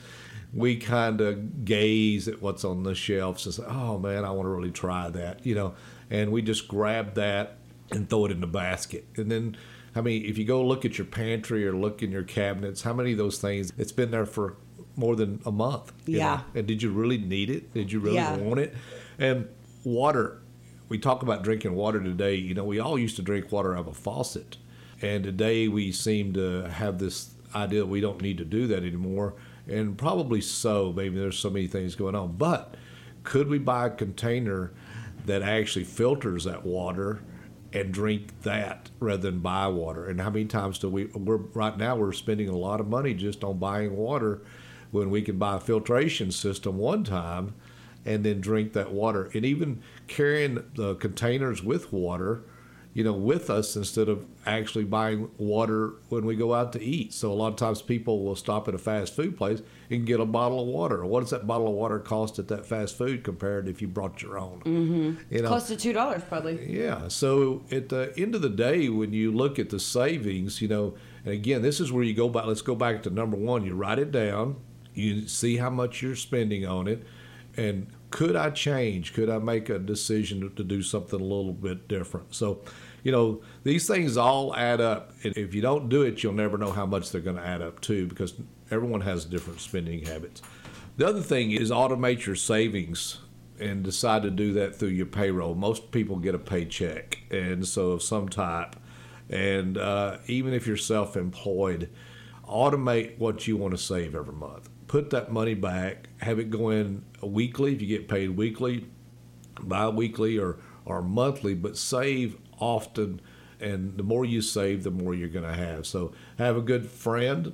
we 0.53 0.75
kind 0.75 1.21
of 1.21 1.65
gaze 1.65 2.27
at 2.27 2.41
what's 2.41 2.65
on 2.65 2.83
the 2.83 2.95
shelves 2.95 3.45
and 3.45 3.55
say, 3.55 3.63
oh 3.67 3.97
man, 3.97 4.25
I 4.25 4.31
want 4.31 4.45
to 4.45 4.49
really 4.49 4.71
try 4.71 5.09
that, 5.09 5.45
you 5.45 5.55
know, 5.55 5.75
and 6.09 6.31
we 6.31 6.41
just 6.41 6.67
grab 6.67 7.13
that 7.15 7.57
and 7.91 8.09
throw 8.09 8.25
it 8.25 8.31
in 8.31 8.41
the 8.41 8.47
basket. 8.47 9.05
And 9.15 9.31
then, 9.31 9.55
I 9.95 10.01
mean, 10.01 10.25
if 10.25 10.37
you 10.37 10.45
go 10.45 10.65
look 10.65 10.83
at 10.83 10.97
your 10.97 11.05
pantry 11.05 11.65
or 11.65 11.73
look 11.73 12.03
in 12.03 12.11
your 12.11 12.23
cabinets, 12.23 12.81
how 12.81 12.93
many 12.93 13.13
of 13.13 13.17
those 13.17 13.39
things, 13.39 13.71
it's 13.77 13.91
been 13.93 14.11
there 14.11 14.25
for 14.25 14.57
more 14.97 15.15
than 15.15 15.41
a 15.45 15.51
month. 15.51 15.93
Yeah. 16.05 16.35
know? 16.35 16.59
And 16.59 16.67
did 16.67 16.83
you 16.83 16.91
really 16.91 17.17
need 17.17 17.49
it? 17.49 17.73
Did 17.73 17.91
you 17.91 17.99
really 18.01 18.15
Yeah. 18.15 18.35
want 18.37 18.59
it? 18.59 18.73
And 19.21 19.47
water, 19.83 20.41
we 20.89 20.97
talk 20.97 21.21
about 21.21 21.43
drinking 21.43 21.75
water 21.75 22.01
today. 22.01 22.33
You 22.33 22.55
know, 22.55 22.63
we 22.63 22.79
all 22.79 22.97
used 22.97 23.15
to 23.17 23.21
drink 23.21 23.51
water 23.51 23.75
out 23.75 23.81
of 23.81 23.87
a 23.87 23.93
faucet. 23.93 24.57
And 24.99 25.23
today 25.23 25.67
we 25.67 25.91
seem 25.91 26.33
to 26.33 26.63
have 26.63 26.97
this 26.97 27.35
idea 27.53 27.85
we 27.85 28.01
don't 28.01 28.19
need 28.19 28.39
to 28.39 28.45
do 28.45 28.65
that 28.65 28.83
anymore. 28.83 29.35
And 29.67 29.95
probably 29.95 30.41
so. 30.41 30.91
Maybe 30.91 31.19
there's 31.19 31.37
so 31.37 31.51
many 31.51 31.67
things 31.67 31.93
going 31.93 32.15
on. 32.15 32.35
But 32.35 32.73
could 33.21 33.47
we 33.47 33.59
buy 33.59 33.85
a 33.85 33.89
container 33.91 34.71
that 35.27 35.43
actually 35.43 35.85
filters 35.85 36.45
that 36.45 36.65
water 36.65 37.21
and 37.73 37.93
drink 37.93 38.41
that 38.41 38.89
rather 38.99 39.29
than 39.29 39.39
buy 39.39 39.67
water? 39.67 40.07
And 40.07 40.19
how 40.19 40.31
many 40.31 40.45
times 40.45 40.79
do 40.79 40.89
we, 40.89 41.05
we're 41.05 41.37
right 41.37 41.77
now, 41.77 41.95
we're 41.95 42.11
spending 42.11 42.49
a 42.49 42.57
lot 42.57 42.79
of 42.79 42.87
money 42.87 43.13
just 43.13 43.43
on 43.43 43.59
buying 43.59 43.95
water 43.95 44.41
when 44.89 45.11
we 45.11 45.21
can 45.21 45.37
buy 45.37 45.57
a 45.57 45.59
filtration 45.59 46.31
system 46.31 46.79
one 46.79 47.03
time 47.03 47.53
and 48.05 48.23
then 48.23 48.41
drink 48.41 48.73
that 48.73 48.91
water. 48.91 49.29
And 49.33 49.45
even 49.45 49.81
carrying 50.07 50.63
the 50.75 50.95
containers 50.95 51.63
with 51.63 51.91
water, 51.93 52.43
you 52.93 53.05
know, 53.05 53.13
with 53.13 53.49
us 53.49 53.77
instead 53.77 54.09
of 54.09 54.25
actually 54.45 54.83
buying 54.83 55.29
water 55.37 55.93
when 56.09 56.25
we 56.25 56.35
go 56.35 56.53
out 56.53 56.73
to 56.73 56.81
eat. 56.83 57.13
So 57.13 57.31
a 57.31 57.35
lot 57.35 57.47
of 57.47 57.55
times 57.55 57.81
people 57.81 58.21
will 58.25 58.35
stop 58.35 58.67
at 58.67 58.73
a 58.73 58.77
fast 58.77 59.15
food 59.15 59.37
place 59.37 59.61
and 59.89 60.05
get 60.05 60.19
a 60.19 60.25
bottle 60.25 60.59
of 60.59 60.67
water. 60.67 61.05
What 61.05 61.21
does 61.21 61.29
that 61.29 61.47
bottle 61.47 61.67
of 61.67 61.73
water 61.73 61.99
cost 61.99 62.37
at 62.37 62.49
that 62.49 62.65
fast 62.65 62.97
food 62.97 63.23
compared 63.23 63.69
if 63.69 63.81
you 63.81 63.87
brought 63.87 64.21
your 64.21 64.37
own? 64.37 64.59
Mm-hmm. 64.65 65.33
You 65.33 65.41
know, 65.41 65.47
Close 65.47 65.67
to 65.67 65.77
two 65.77 65.93
dollars, 65.93 66.21
probably. 66.27 66.69
yeah. 66.69 67.07
So 67.07 67.63
at 67.71 67.87
the 67.87 68.13
end 68.17 68.35
of 68.35 68.41
the 68.41 68.49
day, 68.49 68.89
when 68.89 69.13
you 69.13 69.31
look 69.31 69.57
at 69.57 69.69
the 69.69 69.79
savings, 69.79 70.61
you 70.61 70.67
know, 70.67 70.95
and 71.23 71.33
again, 71.33 71.61
this 71.61 71.79
is 71.79 71.93
where 71.93 72.03
you 72.03 72.13
go 72.13 72.27
back. 72.27 72.45
Let's 72.45 72.61
go 72.61 72.75
back 72.75 73.03
to 73.03 73.09
number 73.09 73.37
one. 73.37 73.63
You 73.63 73.73
write 73.75 73.99
it 73.99 74.11
down. 74.11 74.57
You 74.93 75.29
see 75.29 75.55
how 75.55 75.69
much 75.69 76.01
you're 76.01 76.17
spending 76.17 76.65
on 76.65 76.89
it, 76.89 77.03
and 77.57 77.87
could 78.11 78.35
I 78.35 78.49
change? 78.49 79.13
Could 79.13 79.29
I 79.29 79.37
make 79.39 79.69
a 79.69 79.79
decision 79.79 80.41
to, 80.41 80.49
to 80.49 80.63
do 80.63 80.81
something 80.81 81.19
a 81.19 81.23
little 81.23 81.53
bit 81.53 81.87
different? 81.87 82.35
So, 82.35 82.61
you 83.03 83.11
know, 83.11 83.41
these 83.63 83.87
things 83.87 84.17
all 84.17 84.55
add 84.55 84.81
up. 84.81 85.13
And 85.23 85.35
if 85.37 85.55
you 85.55 85.61
don't 85.61 85.89
do 85.89 86.03
it, 86.03 86.21
you'll 86.21 86.33
never 86.33 86.57
know 86.57 86.71
how 86.71 86.85
much 86.85 87.11
they're 87.11 87.21
going 87.21 87.37
to 87.37 87.45
add 87.45 87.61
up 87.61 87.79
to 87.81 88.05
because 88.05 88.33
everyone 88.69 89.01
has 89.01 89.25
different 89.25 89.61
spending 89.61 90.05
habits. 90.05 90.41
The 90.97 91.07
other 91.07 91.21
thing 91.21 91.51
is 91.51 91.71
automate 91.71 92.25
your 92.25 92.35
savings 92.35 93.19
and 93.59 93.83
decide 93.83 94.23
to 94.23 94.31
do 94.31 94.53
that 94.53 94.75
through 94.75 94.89
your 94.89 95.05
payroll. 95.05 95.55
Most 95.55 95.91
people 95.91 96.17
get 96.17 96.35
a 96.35 96.39
paycheck, 96.39 97.19
and 97.29 97.65
so 97.65 97.91
of 97.91 98.03
some 98.03 98.27
type. 98.27 98.75
And 99.29 99.77
uh, 99.77 100.17
even 100.27 100.53
if 100.53 100.67
you're 100.67 100.77
self-employed, 100.77 101.89
automate 102.47 103.17
what 103.17 103.47
you 103.47 103.55
want 103.55 103.71
to 103.71 103.77
save 103.77 104.15
every 104.15 104.33
month. 104.33 104.69
Put 104.91 105.09
that 105.11 105.31
money 105.31 105.53
back. 105.53 106.09
Have 106.17 106.37
it 106.37 106.49
go 106.49 106.69
in 106.69 107.05
weekly 107.23 107.71
if 107.73 107.81
you 107.81 107.87
get 107.87 108.09
paid 108.09 108.31
weekly, 108.31 108.87
bi-weekly, 109.61 110.37
or 110.37 110.57
or 110.83 111.01
monthly. 111.01 111.53
But 111.53 111.77
save 111.77 112.35
often, 112.59 113.21
and 113.61 113.95
the 113.95 114.03
more 114.03 114.25
you 114.25 114.41
save, 114.41 114.83
the 114.83 114.91
more 114.91 115.13
you're 115.13 115.29
going 115.29 115.45
to 115.45 115.53
have. 115.53 115.85
So 115.87 116.11
have 116.37 116.57
a 116.57 116.61
good 116.61 116.85
friend, 116.85 117.53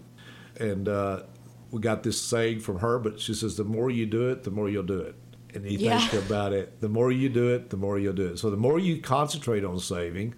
and 0.60 0.90
uh, 0.90 1.24
we 1.70 1.80
got 1.80 2.02
this 2.02 2.20
saying 2.20 2.62
from 2.62 2.80
her, 2.80 2.98
but 2.98 3.20
she 3.20 3.36
says 3.36 3.56
the 3.56 3.64
more 3.64 3.92
you 3.92 4.08
do 4.08 4.30
it, 4.30 4.44
the 4.44 4.50
more 4.50 4.68
you'll 4.68 4.82
do 4.82 5.00
it. 5.00 5.14
And 5.54 5.64
you 5.64 5.78
Yeah. 5.78 6.00
think 6.00 6.26
about 6.26 6.54
it, 6.54 6.82
the 6.82 6.90
more 6.90 7.12
you 7.12 7.30
do 7.30 7.54
it, 7.54 7.70
the 7.70 7.78
more 7.78 8.00
you'll 8.00 8.14
do 8.14 8.26
it. 8.30 8.40
So 8.40 8.50
the 8.50 8.58
more 8.58 8.80
you 8.80 9.00
concentrate 9.00 9.64
on 9.64 9.78
saving, 9.78 10.34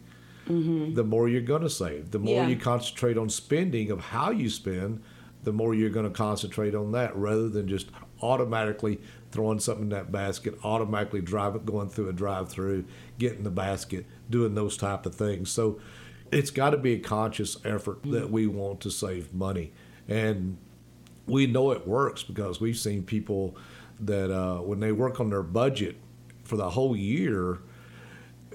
the 0.48 1.04
more 1.06 1.30
you're 1.30 1.42
going 1.54 1.62
to 1.62 1.70
save. 1.70 2.12
The 2.12 2.20
more 2.20 2.42
Yeah. 2.44 2.48
you 2.50 2.58
concentrate 2.58 3.18
on 3.18 3.30
spending 3.30 3.90
of 3.90 4.00
how 4.02 4.32
you 4.32 4.50
spend, 4.50 5.02
the 5.44 5.54
more 5.54 5.74
you're 5.74 5.90
going 5.90 6.06
to 6.06 6.16
concentrate 6.16 6.76
on 6.76 6.92
that 6.92 7.16
rather 7.16 7.50
than 7.50 7.68
just 7.68 7.88
automatically 8.22 9.00
throwing 9.32 9.60
something 9.60 9.84
in 9.84 9.90
that 9.90 10.12
basket, 10.12 10.58
automatically 10.64 11.22
driving, 11.22 11.64
going 11.64 11.90
through 11.90 12.10
a 12.10 12.14
drive-through, 12.14 12.84
getting 13.18 13.44
the 13.44 13.50
basket, 13.50 14.06
doing 14.30 14.56
those 14.56 14.76
type 14.76 15.06
of 15.06 15.16
things. 15.16 15.50
So 15.50 15.80
it's 16.32 16.52
got 16.52 16.72
to 16.72 16.78
be 16.78 16.94
a 16.94 17.00
conscious 17.00 17.58
effort 17.66 18.04
that 18.04 18.30
we 18.30 18.48
want 18.48 18.82
to 18.82 18.92
save 18.92 19.34
money, 19.34 19.72
and 20.08 20.58
we 21.26 21.48
know 21.48 21.72
it 21.72 21.88
works 21.88 22.24
because 22.24 22.60
we've 22.60 22.78
seen 22.78 23.04
people 23.04 23.56
that 24.00 24.32
uh, 24.34 24.60
when 24.60 24.80
they 24.80 24.92
work 24.92 25.20
on 25.20 25.30
their 25.30 25.44
budget 25.44 25.96
for 26.44 26.58
the 26.58 26.72
whole 26.72 26.96
year, 26.96 27.60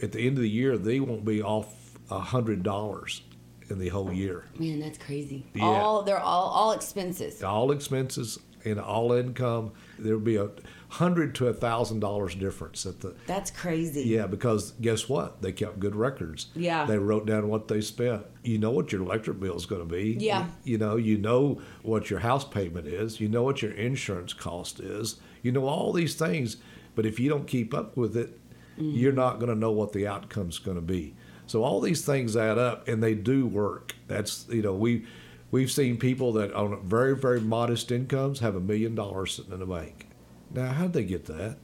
at 0.03 0.13
the 0.13 0.21
end 0.21 0.37
of 0.37 0.43
the 0.43 0.51
year 0.51 0.77
they 0.77 1.01
won't 1.01 1.25
be 1.25 1.43
off 1.43 1.99
a 2.11 2.19
hundred 2.19 2.63
dollars 2.63 3.23
in 3.71 3.79
the 3.79 3.89
whole 3.89 4.13
year. 4.13 4.45
Man, 4.59 4.81
that's 4.81 4.99
crazy. 4.99 5.47
Yeah. 5.55 5.65
All 5.65 6.03
they're 6.03 6.19
all 6.19 6.49
all 6.49 6.73
expenses. 6.73 7.43
All 7.43 7.71
expenses 7.73 8.39
and 8.65 8.81
all 8.81 9.13
income, 9.13 9.73
there'll 9.99 10.19
be 10.21 10.37
a 10.37 10.49
hundred 10.89 11.35
to 11.35 11.49
a 11.49 11.53
thousand 11.53 12.01
dollars 12.01 12.35
difference 12.35 12.87
at 12.87 13.01
the 13.01 13.15
That's 13.27 13.51
crazy. 13.51 14.03
yeah, 14.03 14.27
because 14.27 14.71
guess 14.81 15.09
what? 15.09 15.43
They 15.43 15.53
kept 15.53 15.79
good 15.81 15.95
records. 15.97 16.47
Yeah. 16.55 16.87
They 16.87 16.97
wrote 16.99 17.27
down 17.27 17.49
what 17.49 17.69
they 17.69 17.81
spent. 17.81 18.25
You 18.43 18.59
know 18.59 18.71
what 18.71 18.91
your 18.93 19.03
electric 19.03 19.39
bill 19.41 19.57
is 19.57 19.67
going 19.67 19.87
to 19.87 19.93
be. 19.93 20.17
Yeah. 20.19 20.47
You, 20.65 20.73
you 20.73 20.79
know, 20.79 20.97
you 20.97 21.19
know 21.19 21.61
what 21.83 22.09
your 22.11 22.21
house 22.21 22.45
payment 22.45 22.87
is. 22.87 23.21
You 23.21 23.29
know 23.29 23.43
what 23.43 23.61
your 23.61 23.73
insurance 23.73 24.33
cost 24.33 24.81
is. 24.81 25.17
You 25.43 25.53
know 25.53 25.67
all 25.67 25.93
these 25.93 26.15
things. 26.15 26.57
But 26.95 27.05
if 27.07 27.19
you 27.21 27.29
don't 27.29 27.47
keep 27.47 27.75
up 27.75 27.97
with 27.97 28.17
it, 28.17 28.39
Mm-hmm. 28.77 28.91
you're 28.97 29.13
not 29.13 29.39
going 29.39 29.51
to 29.51 29.55
know 29.55 29.71
what 29.71 29.93
the 29.93 30.09
outcome's 30.09 30.59
going 30.59 30.75
to 30.77 30.81
be. 30.83 31.15
So 31.47 31.63
all 31.63 31.81
these 31.81 32.05
things 32.05 32.37
add 32.37 32.59
up, 32.59 32.89
and 32.89 33.03
they 33.03 33.15
do 33.15 33.47
work. 33.47 33.95
That's 34.09 34.47
you 34.51 34.63
know 34.63 34.75
we. 34.75 35.07
We've 35.51 35.71
seen 35.71 35.99
people 35.99 36.33
that 36.33 36.53
on 36.53 36.83
very, 36.85 37.15
very 37.15 37.41
modest 37.41 37.93
incomes 37.93 38.41
have 38.41 38.57
a 38.57 38.61
million 38.61 38.97
dollars 38.97 39.35
sitting 39.37 39.53
in 39.53 39.61
the 39.61 39.67
bank. 39.67 40.09
Now, 40.53 40.73
how'd 40.73 40.93
they 40.95 41.05
get 41.05 41.27
that? 41.27 41.59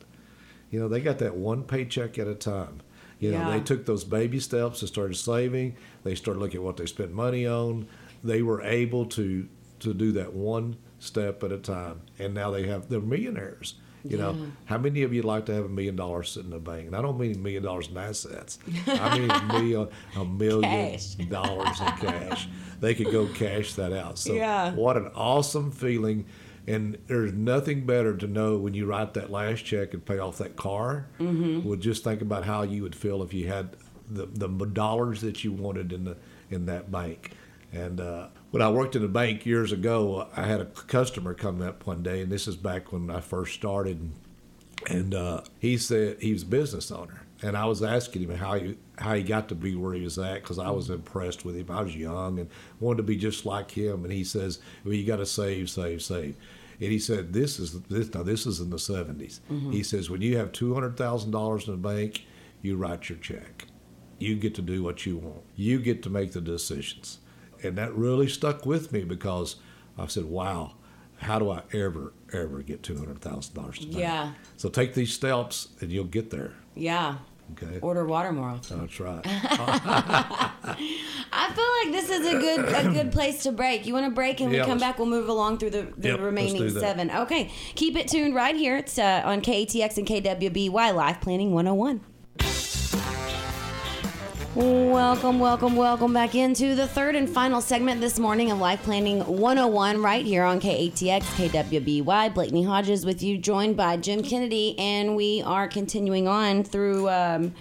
You 0.70 0.78
know, 0.78 0.86
they 0.86 1.00
got 1.00 1.18
that 1.18 1.34
one 1.34 1.64
paycheck 1.64 2.16
at 2.16 2.28
a 2.28 2.36
time. 2.36 2.82
You 3.18 3.32
know, 3.32 3.38
Yeah. 3.38 3.50
they 3.50 3.60
took 3.64 3.86
those 3.86 4.04
baby 4.04 4.38
steps 4.38 4.80
and 4.82 4.88
started 4.88 5.16
saving. 5.16 5.74
They 6.04 6.14
started 6.14 6.38
looking 6.38 6.58
at 6.58 6.62
what 6.62 6.76
they 6.76 6.86
spent 6.86 7.12
money 7.12 7.48
on. 7.48 7.88
They 8.22 8.42
were 8.42 8.62
able 8.62 9.06
to 9.06 9.48
to 9.80 9.92
do 9.92 10.12
that 10.12 10.34
one 10.34 10.76
step 11.00 11.42
at 11.42 11.50
a 11.50 11.58
time, 11.58 12.02
and 12.16 12.32
now 12.32 12.52
they 12.52 12.68
have 12.68 12.88
they're 12.90 13.00
millionaires. 13.00 13.74
You 14.04 14.16
know, 14.16 14.32
Yeah. 14.32 14.46
how 14.64 14.78
many 14.78 15.02
of 15.02 15.12
you 15.12 15.22
like 15.22 15.46
to 15.46 15.54
have 15.54 15.64
a 15.64 15.68
million 15.68 15.96
dollars 15.96 16.30
sitting 16.30 16.50
in 16.52 16.56
the 16.56 16.70
bank? 16.70 16.86
And 16.86 16.96
I 16.96 17.02
don't 17.02 17.18
mean 17.18 17.34
a 17.34 17.38
million 17.38 17.62
dollars 17.62 17.88
in 17.88 17.96
assets. 17.96 18.58
I 18.86 19.18
mean 19.18 19.30
a 19.30 19.42
million 19.52 19.88
a 20.16 20.24
million 20.24 20.98
dollars 21.28 21.80
in 21.80 21.86
cash. 21.98 22.48
They 22.80 22.94
could 22.94 23.10
go 23.12 23.26
cash 23.26 23.74
that 23.74 23.92
out. 23.92 24.18
So 24.18 24.32
Yeah. 24.34 24.72
what 24.74 24.96
an 24.96 25.10
awesome 25.14 25.70
feeling. 25.70 26.24
And 26.66 26.98
there's 27.08 27.32
nothing 27.32 27.84
better 27.86 28.16
to 28.16 28.26
know 28.26 28.56
when 28.58 28.74
you 28.74 28.86
write 28.86 29.14
that 29.14 29.30
last 29.30 29.64
check 29.64 29.92
and 29.94 30.04
pay 30.04 30.18
off 30.18 30.38
that 30.38 30.56
car. 30.56 31.06
Mm-hmm. 31.18 31.66
Well, 31.68 31.76
just 31.76 32.04
think 32.04 32.20
about 32.22 32.44
how 32.44 32.62
you 32.62 32.82
would 32.82 32.94
feel 32.94 33.22
if 33.22 33.32
you 33.34 33.48
had 33.48 33.76
the, 34.08 34.26
the 34.26 34.48
dollars 34.66 35.20
that 35.22 35.42
you 35.44 35.52
wanted 35.52 35.92
in 35.92 36.04
the 36.04 36.16
in 36.50 36.66
that 36.66 36.90
bank. 36.90 37.32
And 37.72 38.00
uh, 38.00 38.28
when 38.50 38.62
I 38.62 38.70
worked 38.70 38.96
in 38.96 39.04
a 39.04 39.08
bank 39.08 39.46
years 39.46 39.72
ago, 39.72 40.28
I 40.36 40.42
had 40.42 40.60
a 40.60 40.66
customer 40.66 41.34
come 41.34 41.62
up 41.62 41.86
one 41.86 42.02
day, 42.02 42.20
and 42.22 42.30
this 42.32 42.48
is 42.48 42.56
back 42.56 42.92
when 42.92 43.10
I 43.10 43.20
first 43.20 43.54
started. 43.54 44.10
And 44.88 45.14
uh, 45.14 45.42
he 45.58 45.76
said 45.76 46.20
he 46.20 46.32
was 46.32 46.42
a 46.42 46.46
business 46.46 46.90
owner, 46.90 47.22
and 47.42 47.56
I 47.56 47.66
was 47.66 47.82
asking 47.82 48.22
him 48.22 48.36
how 48.36 48.54
he 48.54 48.76
how 48.98 49.14
he 49.14 49.22
got 49.22 49.48
to 49.50 49.54
be 49.54 49.74
where 49.74 49.94
he 49.94 50.02
was 50.02 50.18
at 50.18 50.42
because 50.42 50.58
I 50.58 50.70
was 50.70 50.90
impressed 50.90 51.44
with 51.44 51.56
him. 51.56 51.70
I 51.70 51.82
was 51.82 51.94
young 51.94 52.38
and 52.38 52.48
wanted 52.80 52.98
to 52.98 53.02
be 53.02 53.16
just 53.16 53.44
like 53.46 53.70
him. 53.70 54.04
And 54.04 54.12
he 54.12 54.24
says, 54.24 54.58
"Well, 54.84 54.94
you 54.94 55.06
got 55.06 55.16
to 55.16 55.26
save, 55.26 55.68
save, 55.70 56.02
save." 56.02 56.34
And 56.80 56.90
he 56.90 56.98
said, 56.98 57.34
"This 57.34 57.58
is 57.60 57.78
this 57.82 58.12
now. 58.14 58.22
This 58.22 58.46
is 58.46 58.58
in 58.60 58.70
the 58.70 58.78
70s." 58.78 59.40
He 59.70 59.82
says, 59.82 60.08
"When 60.08 60.22
you 60.22 60.38
have 60.38 60.50
two 60.52 60.72
hundred 60.74 60.96
thousand 60.96 61.30
dollars 61.30 61.68
in 61.68 61.72
the 61.72 61.88
bank, 61.88 62.24
you 62.62 62.76
write 62.76 63.10
your 63.10 63.18
check. 63.18 63.66
You 64.18 64.34
get 64.34 64.54
to 64.54 64.62
do 64.62 64.82
what 64.82 65.04
you 65.04 65.18
want. 65.18 65.42
You 65.56 65.78
get 65.78 66.02
to 66.04 66.10
make 66.10 66.32
the 66.32 66.40
decisions." 66.40 67.18
And 67.62 67.76
that 67.78 67.94
really 67.94 68.28
stuck 68.28 68.66
with 68.66 68.92
me 68.92 69.04
because 69.04 69.56
I 69.98 70.06
said, 70.06 70.24
"Wow, 70.24 70.74
how 71.18 71.38
do 71.38 71.50
I 71.50 71.62
ever 71.72 72.12
ever 72.32 72.62
get 72.62 72.82
two 72.82 72.96
hundred 72.96 73.20
thousand 73.20 73.54
dollars 73.54 73.78
to 73.78 73.86
Yeah. 73.86 74.32
So 74.56 74.68
take 74.68 74.94
these 74.94 75.12
steps, 75.12 75.68
and 75.80 75.90
you'll 75.90 76.04
get 76.04 76.30
there. 76.30 76.54
Yeah. 76.74 77.16
Okay. 77.52 77.80
Order 77.80 78.06
water 78.06 78.32
more 78.32 78.48
often. 78.48 78.80
That's 78.80 79.00
right. 79.00 79.22
I 80.22 80.52
feel 81.52 81.92
like 81.92 82.00
this 82.00 82.10
is 82.10 82.26
a 82.26 82.38
good 82.38 82.86
a 82.86 82.92
good 82.92 83.12
place 83.12 83.42
to 83.42 83.52
break. 83.52 83.86
You 83.86 83.94
want 83.94 84.06
to 84.06 84.12
break, 84.12 84.40
and 84.40 84.50
we 84.50 84.58
come 84.58 84.78
back. 84.78 84.98
We'll 84.98 85.08
move 85.08 85.28
along 85.28 85.58
through 85.58 85.70
the, 85.70 85.92
the 85.96 86.10
Yep, 86.10 86.20
remaining 86.20 86.70
seven. 86.70 87.10
Okay, 87.10 87.50
keep 87.74 87.96
it 87.96 88.08
tuned 88.08 88.34
right 88.34 88.54
here. 88.54 88.76
It's 88.76 88.98
uh, 88.98 89.22
on 89.24 89.42
KATX 89.42 89.98
and 89.98 90.06
KWBY 90.06 90.94
Life 90.94 91.20
Planning 91.20 91.52
101. 91.52 92.00
Welcome, 94.60 95.38
welcome, 95.38 95.74
welcome 95.74 96.12
back 96.12 96.34
into 96.34 96.74
the 96.74 96.86
third 96.86 97.16
and 97.16 97.26
final 97.26 97.62
segment 97.62 98.02
this 98.02 98.18
morning 98.18 98.50
of 98.50 98.58
Life 98.58 98.82
Planning 98.82 99.20
101 99.20 100.02
right 100.02 100.26
here 100.26 100.44
on 100.44 100.60
KATX, 100.60 101.22
KWBY. 101.22 102.34
Blakeney 102.34 102.64
Hodges 102.64 103.06
with 103.06 103.22
you, 103.22 103.38
joined 103.38 103.78
by 103.78 103.96
Jim 103.96 104.22
Kennedy, 104.22 104.78
and 104.78 105.16
we 105.16 105.40
are 105.40 105.66
continuing 105.66 106.28
on 106.28 106.62
through 106.62 107.08
um, 107.08 107.54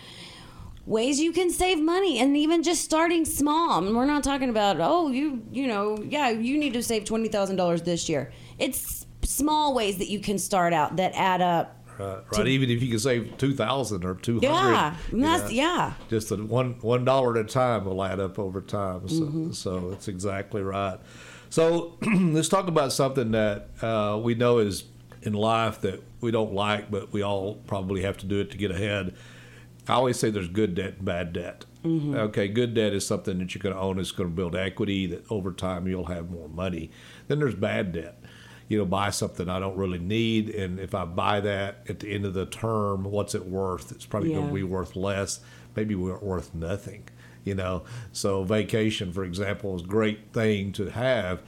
ways 0.85 1.21
you 1.21 1.31
can 1.31 1.49
save 1.49 1.79
money 1.79 2.19
and 2.19 2.35
even 2.35 2.63
just 2.63 2.83
starting 2.83 3.23
small. 3.23 3.77
And 3.77 3.95
we're 3.95 4.03
not 4.03 4.25
talking 4.25 4.49
about, 4.49 4.81
oh, 4.81 5.07
you, 5.07 5.41
you 5.53 5.67
know, 5.67 6.03
yeah, 6.03 6.31
you 6.31 6.57
need 6.57 6.73
to 6.73 6.83
save 6.83 7.05
$20,000 7.05 7.85
this 7.85 8.09
year. 8.09 8.33
It's 8.57 9.05
small 9.23 9.73
ways 9.73 9.99
that 9.99 10.09
you 10.09 10.19
can 10.19 10.37
start 10.37 10.73
out 10.73 10.97
that 10.97 11.13
add 11.15 11.41
up. 11.41 11.78
Right, 11.99 12.23
right. 12.31 12.47
Even 12.47 12.69
if 12.69 12.81
you 12.81 12.89
can 12.89 12.99
save 12.99 13.37
two 13.37 13.53
thousand 13.53 14.05
or 14.05 14.15
two 14.15 14.39
hundred, 14.39 14.47
Yeah, 14.71 14.95
that's, 15.11 15.51
yeah. 15.51 15.93
just 16.09 16.31
a 16.31 16.37
one 16.37 16.75
one 16.81 17.03
dollar 17.05 17.37
at 17.37 17.45
a 17.45 17.47
time 17.49 17.85
will 17.85 18.03
add 18.03 18.19
up 18.19 18.39
over 18.39 18.61
time. 18.61 19.07
So, 19.09 19.15
Mm-hmm. 19.21 19.51
so 19.51 19.91
it's 19.91 20.07
exactly 20.07 20.61
right. 20.61 20.97
So 21.49 21.97
let's 22.01 22.47
talk 22.49 22.67
about 22.67 22.93
something 22.93 23.31
that 23.31 23.69
uh, 23.81 24.19
we 24.21 24.35
know 24.35 24.59
is 24.59 24.85
in 25.23 25.33
life 25.33 25.81
that 25.81 26.01
we 26.21 26.31
don't 26.31 26.53
like, 26.53 26.89
but 26.89 27.11
we 27.11 27.21
all 27.21 27.55
probably 27.67 28.03
have 28.03 28.17
to 28.19 28.25
do 28.25 28.39
it 28.39 28.51
to 28.51 28.57
get 28.57 28.71
ahead. 28.71 29.13
I 29.87 29.93
always 29.93 30.19
say 30.19 30.29
there's 30.29 30.47
good 30.47 30.75
debt 30.75 30.95
and 30.97 31.05
bad 31.05 31.33
debt. 31.33 31.65
Mm-hmm. 31.83 32.13
Okay, 32.15 32.47
good 32.47 32.73
debt 32.75 32.93
is 32.93 33.07
something 33.07 33.39
that 33.39 33.55
you're 33.55 33.61
going 33.61 33.73
to 33.75 33.81
own. 33.81 33.99
It's 33.99 34.11
going 34.11 34.29
to 34.29 34.35
build 34.35 34.55
equity. 34.55 35.07
That 35.07 35.25
over 35.31 35.51
time 35.51 35.87
you'll 35.87 36.05
have 36.05 36.29
more 36.29 36.47
money. 36.47 36.91
Then 37.27 37.39
there's 37.39 37.55
bad 37.55 37.91
debt. 37.93 38.21
You 38.69 38.77
know, 38.77 38.85
buy 38.85 39.09
something 39.09 39.49
I 39.49 39.59
don't 39.59 39.75
really 39.75 39.99
need, 39.99 40.49
and 40.51 40.79
if 40.79 40.95
I 40.95 41.03
buy 41.03 41.39
that 41.41 41.83
at 41.89 41.99
the 41.99 42.13
end 42.13 42.23
of 42.25 42.33
the 42.33 42.45
term, 42.45 43.03
what's 43.03 43.35
it 43.35 43.45
worth? 43.47 43.91
It's 43.91 44.05
probably 44.05 44.31
going 44.33 44.47
to 44.47 44.53
be 44.53 44.63
worth 44.63 44.95
less. 44.95 45.41
Maybe 45.75 45.95
wor- 45.95 46.19
worth 46.19 46.53
nothing. 46.55 47.03
You 47.43 47.55
know, 47.55 47.83
so 48.11 48.43
vacation, 48.43 49.11
for 49.11 49.23
example, 49.23 49.75
is 49.75 49.81
a 49.81 49.85
great 49.85 50.33
thing 50.33 50.71
to 50.73 50.89
have. 50.91 51.41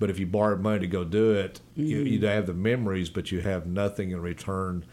But 0.00 0.10
if 0.10 0.18
you 0.18 0.26
borrowed 0.26 0.60
money 0.60 0.80
to 0.80 0.86
go 0.88 1.04
do 1.04 1.32
it, 1.32 1.60
Mm-hmm. 1.78 2.06
you'd 2.06 2.22
have 2.24 2.46
the 2.46 2.54
memories, 2.54 3.08
but 3.08 3.30
you 3.32 3.40
have 3.40 3.66
nothing 3.66 4.10
in 4.10 4.20
return 4.20 4.84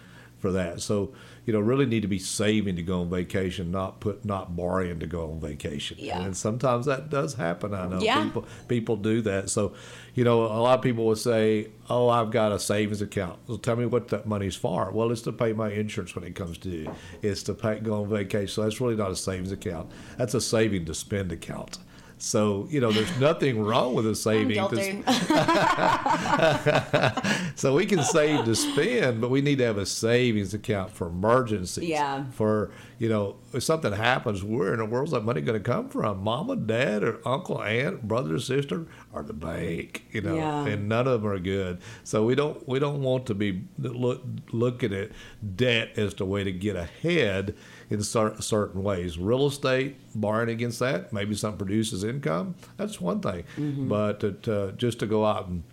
for 0.41 0.51
that. 0.51 0.81
So, 0.81 1.13
you 1.45 1.53
know, 1.53 1.59
really 1.59 1.85
need 1.85 2.01
to 2.01 2.07
be 2.07 2.19
saving 2.19 2.75
to 2.75 2.81
go 2.83 3.01
on 3.01 3.09
vacation, 3.09 3.71
not 3.71 3.99
put 3.99 4.25
not 4.25 4.55
borrowing 4.55 4.99
to 4.99 5.05
go 5.07 5.31
on 5.31 5.39
vacation. 5.39 5.97
Yeah. 5.99 6.21
And 6.21 6.35
sometimes 6.35 6.87
that 6.87 7.09
does 7.09 7.35
happen. 7.35 7.73
I 7.73 7.87
know 7.87 8.01
Yeah. 8.01 8.23
people 8.23 8.45
people 8.67 8.95
do 8.97 9.21
that. 9.21 9.49
So, 9.49 9.73
you 10.15 10.23
know, 10.23 10.41
a 10.43 10.59
lot 10.61 10.79
of 10.79 10.83
people 10.83 11.05
will 11.05 11.15
say, 11.15 11.67
"Oh, 11.89 12.09
I've 12.09 12.31
got 12.31 12.51
a 12.51 12.59
savings 12.59 13.01
account." 13.01 13.39
Well, 13.47 13.57
tell 13.59 13.75
me 13.75 13.85
what 13.85 14.09
that 14.09 14.25
money's 14.25 14.55
for. 14.55 14.91
Well, 14.91 15.11
it's 15.11 15.21
to 15.21 15.31
pay 15.31 15.53
my 15.53 15.71
insurance 15.71 16.15
when 16.15 16.25
it 16.25 16.35
comes 16.35 16.57
due. 16.57 16.91
It's 17.21 17.43
to 17.43 17.53
pay 17.53 17.79
go 17.79 18.01
on 18.01 18.09
vacation. 18.09 18.47
So 18.49 18.63
that's 18.63 18.81
really 18.81 18.95
not 18.95 19.11
a 19.11 19.15
savings 19.15 19.51
account. 19.51 19.89
That's 20.17 20.33
a 20.33 20.41
saving 20.41 20.85
to 20.85 20.93
spend 20.93 21.31
account. 21.31 21.77
So 22.21 22.67
you 22.69 22.79
know, 22.79 22.91
there's 22.91 23.19
nothing 23.19 23.63
wrong 23.63 23.95
with 23.95 24.05
a 24.05 24.15
saving. 24.27 24.57
so 27.55 27.75
we 27.75 27.85
can 27.85 28.03
save 28.03 28.45
to 28.45 28.55
spend, 28.55 29.21
but 29.21 29.29
we 29.31 29.41
need 29.41 29.57
to 29.57 29.65
have 29.65 29.77
a 29.77 29.85
savings 29.85 30.53
account 30.53 30.91
for 30.91 31.07
emergencies. 31.07 31.89
Yeah. 31.89 32.25
For 32.31 32.71
you 32.99 33.09
know, 33.09 33.37
if 33.53 33.63
something 33.63 33.91
happens, 33.91 34.43
where 34.43 34.73
in 34.73 34.79
the 34.79 34.85
world's 34.85 35.11
that 35.11 35.23
money 35.23 35.41
going 35.41 35.61
to 35.61 35.71
come 35.71 35.89
from? 35.89 36.23
Mama, 36.23 36.55
dad, 36.55 37.03
or 37.03 37.19
uncle, 37.27 37.61
aunt, 37.61 38.07
brother, 38.07 38.37
sister, 38.39 38.85
or 39.11 39.23
the 39.23 39.33
bank? 39.33 40.05
You 40.11 40.21
know, 40.21 40.35
Yeah. 40.35 40.67
and 40.67 40.87
none 40.87 41.07
of 41.07 41.23
them 41.23 41.31
are 41.31 41.39
good. 41.39 41.79
So 42.03 42.23
we 42.23 42.35
don't 42.35 42.67
we 42.67 42.77
don't 42.79 43.01
want 43.01 43.25
to 43.27 43.33
be 43.33 43.63
look, 43.79 44.21
looking 44.51 44.93
at 44.93 45.09
debt 45.55 45.97
as 45.97 46.13
the 46.13 46.25
way 46.25 46.43
to 46.43 46.51
get 46.51 46.75
ahead 46.75 47.55
in 47.91 48.01
cer- 48.01 48.41
certain 48.41 48.81
ways. 48.81 49.17
Real 49.19 49.45
estate, 49.47 49.97
borrowing 50.15 50.49
against 50.49 50.79
that, 50.79 51.11
maybe 51.13 51.35
something 51.35 51.57
produces 51.57 52.03
income. 52.03 52.55
That's 52.77 52.99
one 52.99 53.19
thing. 53.19 53.43
But 53.87 54.43
to, 54.43 54.53
uh, 54.69 54.71
just 54.71 54.99
to 54.99 55.05
go 55.05 55.25
out 55.25 55.47
and 55.47 55.63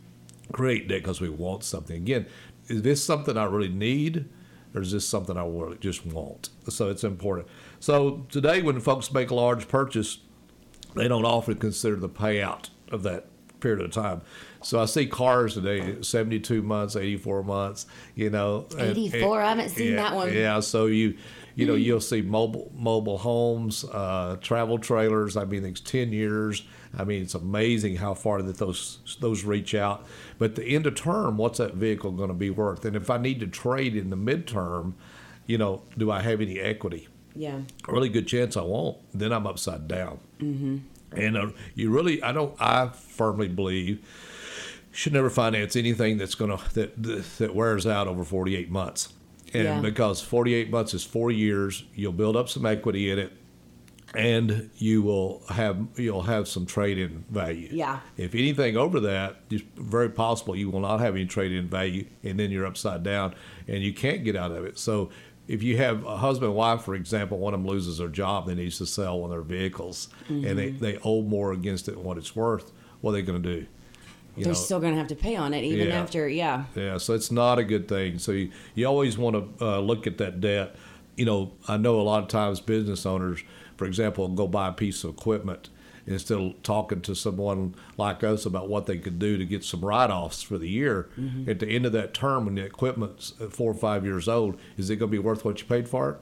create 0.53 0.89
debt 0.89 1.03
because 1.03 1.21
we 1.21 1.29
want 1.31 1.63
something. 1.65 1.97
Again, 1.97 2.27
is 2.67 2.83
this 2.83 3.03
something 3.03 3.37
I 3.39 3.45
really 3.45 3.69
need, 3.69 4.27
or 4.75 4.83
is 4.83 4.93
this 4.93 5.07
something 5.07 5.37
I 5.37 5.47
really 5.47 5.79
just 5.79 6.05
want? 6.05 6.51
So 6.69 6.91
it's 6.91 7.05
important. 7.05 7.49
So 7.81 8.27
today, 8.31 8.63
when 8.63 8.81
folks 8.81 9.13
make 9.13 9.31
a 9.31 9.35
large 9.35 9.69
purchase, 9.69 10.19
they 10.95 11.07
don't 11.07 11.25
often 11.25 11.55
consider 11.55 11.97
the 11.97 12.09
payout 12.09 12.71
of 12.91 13.05
that 13.05 13.27
period 13.61 13.85
of 13.85 13.93
time. 13.93 14.23
So 14.63 14.81
I 14.81 14.87
see 14.87 15.07
cars 15.07 15.55
today, 15.55 16.03
72 16.03 16.63
months, 16.63 16.97
84 16.97 17.45
months, 17.45 17.87
you 18.17 18.31
know. 18.31 18.67
and- 18.73 18.91
84? 18.91 19.41
I 19.41 19.49
haven't 19.51 19.69
seen 19.71 19.93
yeah, 19.93 19.97
that 19.97 20.15
one. 20.15 20.33
Yeah, 20.35 20.61
so 20.61 20.87
you 20.87 21.17
you 21.59 21.67
know, 21.67 21.75
you'll 21.75 22.01
see 22.01 22.23
mobile 22.23 22.71
mobile 22.75 23.19
homes, 23.19 23.85
uh, 23.85 24.37
travel 24.41 24.79
trailers. 24.79 25.37
I 25.37 25.45
mean, 25.45 25.65
it's 25.65 25.81
10 25.81 26.13
years. 26.13 26.63
I 26.97 27.05
mean, 27.05 27.23
it's 27.23 27.35
amazing 27.35 27.97
how 27.97 28.15
far 28.15 28.43
that 28.43 28.59
those 28.59 29.17
those 29.21 29.45
reach 29.45 29.75
out. 29.75 30.07
But 30.39 30.55
the 30.55 30.65
end 30.65 30.87
of 30.87 30.95
term, 30.95 31.37
what's 31.37 31.59
that 31.59 31.75
vehicle 31.75 32.13
going 32.13 32.29
to 32.29 32.35
be 32.35 32.51
worth? 32.51 32.85
And 32.85 32.97
if 32.97 33.11
I 33.11 33.19
need 33.19 33.41
to 33.41 33.47
trade 33.47 33.97
in 33.97 34.11
the 34.11 34.17
midterm, 34.17 34.95
you 35.47 35.59
know, 35.59 35.83
do 35.97 36.11
I 36.11 36.21
have 36.21 36.41
any 36.41 36.61
equity? 36.61 37.09
yeah. 37.39 37.61
a 37.87 37.93
really 37.93 38.09
good 38.09 38.27
chance 38.27 38.57
I 38.57 38.63
won't. 38.63 38.99
Then 39.15 39.33
I'm 39.33 39.47
upside 39.47 39.89
down. 39.89 40.19
Mm-hmm. 40.41 40.79
And 41.13 41.37
uh, 41.37 41.51
you 41.75 41.91
really, 41.91 42.23
I 42.23 42.33
don't, 42.33 42.55
I 42.61 42.89
firmly 42.89 43.49
believe, 43.49 44.05
should 44.93 45.13
never 45.13 45.31
finance 45.31 45.77
anything 45.77 46.19
that's 46.19 46.35
gonna 46.35 46.59
that 46.75 47.01
that 47.39 47.55
wears 47.55 47.87
out 47.87 48.09
over 48.09 48.25
48 48.25 48.71
months. 48.71 49.13
And 49.55 49.65
Yeah. 49.65 49.81
because 49.81 50.21
48 50.21 50.71
months 50.71 50.95
is 50.95 51.05
four 51.05 51.31
years, 51.31 51.85
you'll 51.95 52.13
build 52.13 52.37
up 52.37 52.49
some 52.49 52.67
equity 52.67 53.11
in 53.11 53.19
it, 53.19 53.33
and 54.15 54.71
you 54.79 55.03
will 55.03 55.43
have 55.51 55.77
you'll 55.97 56.23
have 56.23 56.49
some 56.49 56.67
trade-in 56.67 57.25
value. 57.31 57.69
Yeah. 57.73 58.01
If 58.17 58.35
anything 58.35 58.77
over 58.77 59.01
that, 59.01 59.43
it's 59.51 59.63
very 59.77 60.09
possible 60.11 60.57
you 60.57 60.71
will 60.71 60.81
not 60.81 61.01
have 61.01 61.15
any 61.15 61.27
trade-in 61.27 61.69
value, 61.69 62.07
and 62.23 62.39
then 62.39 62.51
you're 62.51 62.67
upside 62.67 63.03
down, 63.03 63.35
and 63.67 63.83
you 63.83 63.93
can't 63.93 64.25
get 64.25 64.37
out 64.37 64.51
of 64.53 64.65
it. 64.65 64.79
So, 64.79 65.11
if 65.47 65.63
you 65.63 65.79
have 65.79 66.05
a 66.05 66.19
husband 66.19 66.49
and 66.51 66.57
wife, 66.57 66.83
for 66.83 66.95
example, 66.95 67.39
one 67.39 67.55
of 67.55 67.61
them 67.61 67.67
loses 67.67 67.99
their 67.99 68.09
job, 68.09 68.47
they 68.47 68.55
needs 68.55 68.77
to 68.79 68.87
sell 68.87 69.21
one 69.21 69.31
of 69.31 69.37
their 69.37 69.59
vehicles, 69.59 70.09
and 70.29 70.45
they, 70.59 70.69
Mm-hmm. 70.73 70.79
they 70.85 70.99
owe 71.05 71.23
more 71.23 71.53
against 71.53 71.89
it 71.89 71.93
than 71.95 72.05
what 72.05 72.19
it's 72.19 72.37
worth. 72.37 72.71
What 73.01 73.11
are 73.11 73.15
they 73.15 73.23
going 73.23 73.43
to 73.43 73.61
do? 73.61 73.67
They're 74.45 74.55
still 74.55 74.81
going 74.81 74.93
to 74.93 74.99
have 74.99 75.09
to 75.09 75.17
pay 75.17 75.37
on 75.37 75.55
it 75.55 75.65
even 75.65 75.89
Yeah. 75.89 76.01
after, 76.01 76.29
yeah. 76.29 76.65
yeah, 76.75 76.99
so 76.99 77.15
it's 77.15 77.31
not 77.31 77.59
a 77.59 77.65
good 77.65 77.89
thing. 77.89 78.19
So 78.19 78.33
you, 78.33 78.51
you 78.75 78.87
always 78.87 79.17
want 79.19 79.59
to 79.59 79.65
uh, 79.65 79.79
look 79.81 80.07
at 80.07 80.19
that 80.19 80.41
debt. 80.41 80.75
You 81.17 81.25
know, 81.25 81.53
I 81.67 81.77
know 81.77 82.01
a 82.01 82.03
lot 82.03 82.23
of 82.23 82.29
times 82.29 82.61
business 82.61 83.05
owners, 83.05 83.43
for 83.77 83.85
example, 83.87 84.29
go 84.29 84.47
buy 84.47 84.69
a 84.69 84.73
piece 84.73 85.03
of 85.05 85.11
equipment 85.11 85.69
instead 86.07 86.39
of 86.39 86.63
talking 86.63 87.01
to 87.03 87.15
someone 87.15 87.75
like 87.99 88.25
us 88.25 88.47
about 88.47 88.69
what 88.69 88.87
they 88.87 88.97
could 88.97 89.19
do 89.19 89.37
to 89.37 89.45
get 89.45 89.63
some 89.63 89.85
write-offs 89.85 90.43
for 90.43 90.57
the 90.57 90.69
year. 90.69 91.09
At 91.47 91.59
the 91.59 91.69
end 91.69 91.85
of 91.85 91.93
that 91.93 92.15
term, 92.15 92.47
when 92.47 92.55
the 92.55 92.65
equipment's 92.65 93.35
uh, 93.41 93.49
four 93.49 93.71
or 93.71 93.75
five 93.75 94.05
years 94.07 94.27
old, 94.27 94.59
is 94.79 94.89
it 94.89 94.97
going 94.97 95.11
to 95.11 95.13
be 95.13 95.19
worth 95.19 95.45
what 95.45 95.61
you 95.61 95.67
paid 95.67 95.87
for 95.87 96.11
it? 96.11 96.17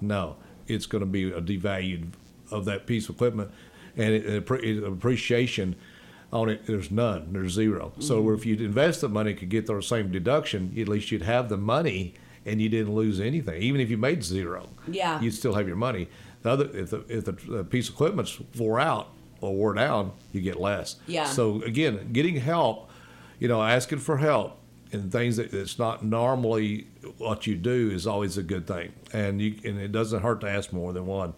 No, 0.00 0.36
it's 0.68 0.86
going 0.86 1.00
to 1.00 1.06
be 1.06 1.30
a 1.32 1.40
devalued 1.40 2.12
of 2.52 2.64
that 2.66 2.86
piece 2.86 3.08
of 3.08 3.16
equipment, 3.16 3.50
and 3.96 4.14
it, 4.14 4.24
it, 4.26 4.46
appre- 4.46 4.86
appreciation 4.86 5.74
on 6.34 6.48
it, 6.48 6.66
there's 6.66 6.90
none. 6.90 7.32
There's 7.32 7.52
0 7.52 7.92
So 8.00 8.20
mm-hmm. 8.20 8.34
if 8.34 8.44
you'd 8.44 8.60
invest 8.60 9.00
the 9.00 9.08
money, 9.08 9.34
could 9.34 9.48
get 9.48 9.66
the 9.66 9.80
same 9.80 10.10
deduction. 10.10 10.74
At 10.76 10.88
least 10.88 11.10
you'd 11.12 11.22
have 11.22 11.48
the 11.48 11.56
money, 11.56 12.14
and 12.44 12.60
you 12.60 12.68
didn't 12.68 12.94
lose 12.94 13.20
anything. 13.20 13.62
Even 13.62 13.80
if 13.80 13.88
you 13.88 13.96
made 13.96 14.22
zero, 14.24 14.68
Yeah. 14.88 15.20
you'd 15.20 15.34
still 15.34 15.54
have 15.54 15.68
your 15.68 15.76
money. 15.76 16.08
The 16.42 16.50
other, 16.50 16.68
if 16.74 16.90
the 16.90 17.04
if 17.08 17.24
the, 17.24 17.32
the 17.32 17.64
piece 17.64 17.88
of 17.88 17.94
equipment's 17.94 18.38
wore 18.58 18.78
out 18.80 19.08
or 19.40 19.54
wore 19.54 19.74
down, 19.74 20.12
you 20.32 20.40
get 20.42 20.60
less. 20.60 20.96
Yeah. 21.06 21.24
So 21.24 21.62
again, 21.62 22.10
getting 22.12 22.36
help, 22.36 22.90
you 23.38 23.48
know, 23.48 23.62
asking 23.62 24.00
for 24.00 24.18
help 24.18 24.58
and 24.92 25.10
things 25.10 25.36
that 25.36 25.54
it's 25.54 25.78
not 25.78 26.04
normally 26.04 26.88
what 27.18 27.46
you 27.46 27.56
do 27.56 27.90
is 27.90 28.06
always 28.06 28.36
a 28.36 28.42
good 28.42 28.66
thing, 28.66 28.92
and 29.12 29.40
you 29.40 29.54
and 29.64 29.80
it 29.80 29.92
doesn't 29.92 30.20
hurt 30.20 30.40
to 30.42 30.48
ask 30.48 30.72
more 30.72 30.92
than 30.92 31.06
one. 31.06 31.34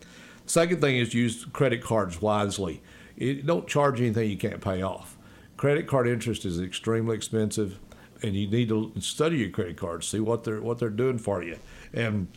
Second 0.47 0.81
thing 0.81 0.97
is 0.97 1.13
use 1.15 1.45
credit 1.45 1.83
cards 1.83 2.21
wisely. 2.23 2.83
It, 3.17 3.47
don't 3.47 3.67
charge 3.67 4.01
anything 4.01 4.31
you 4.31 4.37
can't 4.37 4.61
pay 4.61 4.83
off. 4.83 5.17
Credit 5.57 5.87
card 5.87 6.07
interest 6.07 6.45
is 6.45 6.61
extremely 6.61 7.17
expensive, 7.17 7.79
and 8.23 8.35
you 8.35 8.47
need 8.47 8.69
to 8.69 8.93
study 9.01 9.39
your 9.39 9.51
credit 9.51 9.77
cards, 9.77 10.07
see 10.07 10.21
what 10.21 10.45
they're 10.45 10.61
what 10.61 10.79
they're 10.79 10.91
doing 10.91 11.19
for 11.19 11.43
you, 11.43 11.59
and 11.95 12.29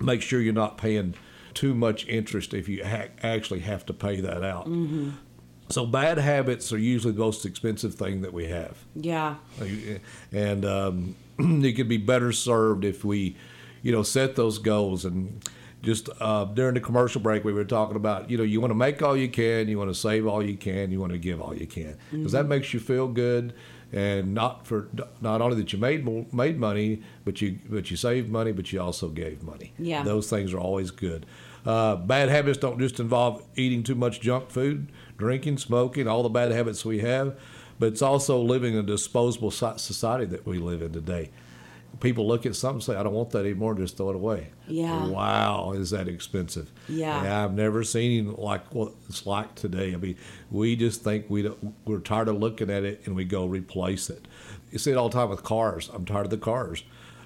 make 0.00 0.20
sure 0.22 0.40
you're 0.40 0.52
not 0.52 0.76
paying 0.76 1.14
too 1.54 1.74
much 1.74 2.06
interest 2.06 2.54
if 2.54 2.68
you 2.68 2.84
ha- 2.84 3.08
actually 3.22 3.60
have 3.60 3.84
to 3.86 3.92
pay 3.92 4.20
that 4.20 4.44
out. 4.44 4.66
So 5.70 5.86
bad 5.86 6.18
habits 6.18 6.72
are 6.72 6.78
usually 6.78 7.12
the 7.12 7.20
most 7.20 7.46
expensive 7.46 7.94
thing 7.94 8.22
that 8.22 8.32
we 8.32 8.46
have. 8.48 8.76
Yeah. 8.94 9.36
And 10.32 10.64
um, 10.64 11.16
it 11.38 11.72
could 11.74 11.88
be 11.88 11.96
better 11.96 12.32
served 12.32 12.84
if 12.84 13.04
we, 13.04 13.36
you 13.82 13.92
know, 13.92 14.02
set 14.02 14.36
those 14.36 14.58
goals. 14.58 15.04
And 15.04 15.42
just 15.82 16.08
uh, 16.20 16.44
during 16.44 16.74
the 16.74 16.80
commercial 16.80 17.20
break, 17.20 17.44
we 17.44 17.52
were 17.52 17.64
talking 17.64 17.96
about, 17.96 18.30
you 18.30 18.36
know, 18.36 18.44
you 18.44 18.60
want 18.60 18.70
to 18.70 18.76
make 18.76 19.02
all 19.02 19.16
you 19.16 19.28
can, 19.28 19.68
you 19.68 19.78
want 19.78 19.90
to 19.90 19.94
save 19.94 20.26
all 20.26 20.42
you 20.42 20.56
can, 20.56 20.90
you 20.90 21.00
want 21.00 21.12
to 21.12 21.18
give 21.18 21.40
all 21.40 21.54
you 21.54 21.66
can, 21.66 21.96
because 22.10 22.26
mm-hmm. 22.26 22.26
that 22.28 22.46
makes 22.46 22.74
you 22.74 22.80
feel 22.80 23.08
good. 23.08 23.54
And 23.92 24.34
not 24.34 24.68
for 24.68 24.88
not 25.20 25.40
only 25.40 25.56
that 25.56 25.72
you 25.72 25.78
made 25.78 26.32
made 26.32 26.60
money, 26.60 27.02
but 27.24 27.42
you 27.42 27.58
but 27.68 27.90
you 27.90 27.96
saved 27.96 28.30
money, 28.30 28.52
but 28.52 28.72
you 28.72 28.80
also 28.80 29.08
gave 29.08 29.42
money. 29.42 29.72
Yeah, 29.80 30.04
those 30.04 30.30
things 30.30 30.54
are 30.54 30.60
always 30.60 30.92
good. 30.92 31.26
Uh, 31.66 31.96
bad 31.96 32.28
habits 32.28 32.56
don't 32.56 32.78
just 32.78 33.00
involve 33.00 33.42
eating 33.56 33.82
too 33.82 33.96
much 33.96 34.20
junk 34.20 34.48
food 34.50 34.86
drinking, 35.20 35.58
smoking, 35.58 36.08
all 36.08 36.24
the 36.24 36.28
bad 36.28 36.50
habits 36.50 36.84
we 36.84 36.98
have, 37.00 37.38
but 37.78 37.86
it's 37.86 38.02
also 38.02 38.40
living 38.40 38.72
in 38.72 38.80
a 38.80 38.82
disposable 38.82 39.50
society 39.50 40.24
that 40.24 40.44
we 40.46 40.58
live 40.58 40.82
in 40.82 40.92
today. 40.92 41.30
People 41.98 42.26
look 42.26 42.46
at 42.46 42.56
something 42.56 42.76
and 42.76 42.82
say, 42.84 42.96
I 42.96 43.02
don't 43.02 43.12
want 43.12 43.30
that 43.30 43.40
anymore, 43.40 43.74
just 43.74 43.96
throw 43.96 44.10
it 44.10 44.16
away. 44.16 44.48
Yeah. 44.68 45.06
Wow, 45.06 45.72
is 45.72 45.90
that 45.90 46.08
expensive? 46.08 46.70
Yeah. 46.88 47.22
yeah 47.22 47.44
I've 47.44 47.52
never 47.52 47.84
seen 47.84 48.32
like 48.34 48.72
what 48.74 48.92
it's 49.08 49.26
like 49.26 49.54
today. 49.54 49.92
I 49.92 49.96
mean, 49.96 50.16
we 50.50 50.76
just 50.76 51.02
think 51.02 51.26
we 51.28 51.42
don't, 51.42 51.74
we're 51.84 51.98
tired 51.98 52.28
of 52.28 52.36
looking 52.36 52.70
at 52.70 52.84
it 52.84 53.02
and 53.04 53.14
we 53.14 53.24
go 53.24 53.44
replace 53.44 54.08
it. 54.08 54.26
You 54.70 54.78
see 54.78 54.92
it 54.92 54.96
all 54.96 55.08
the 55.08 55.18
time 55.18 55.28
with 55.28 55.42
cars. 55.42 55.90
I'm 55.92 56.04
tired 56.04 56.26
of 56.26 56.30
the 56.30 56.38
cars. 56.38 56.84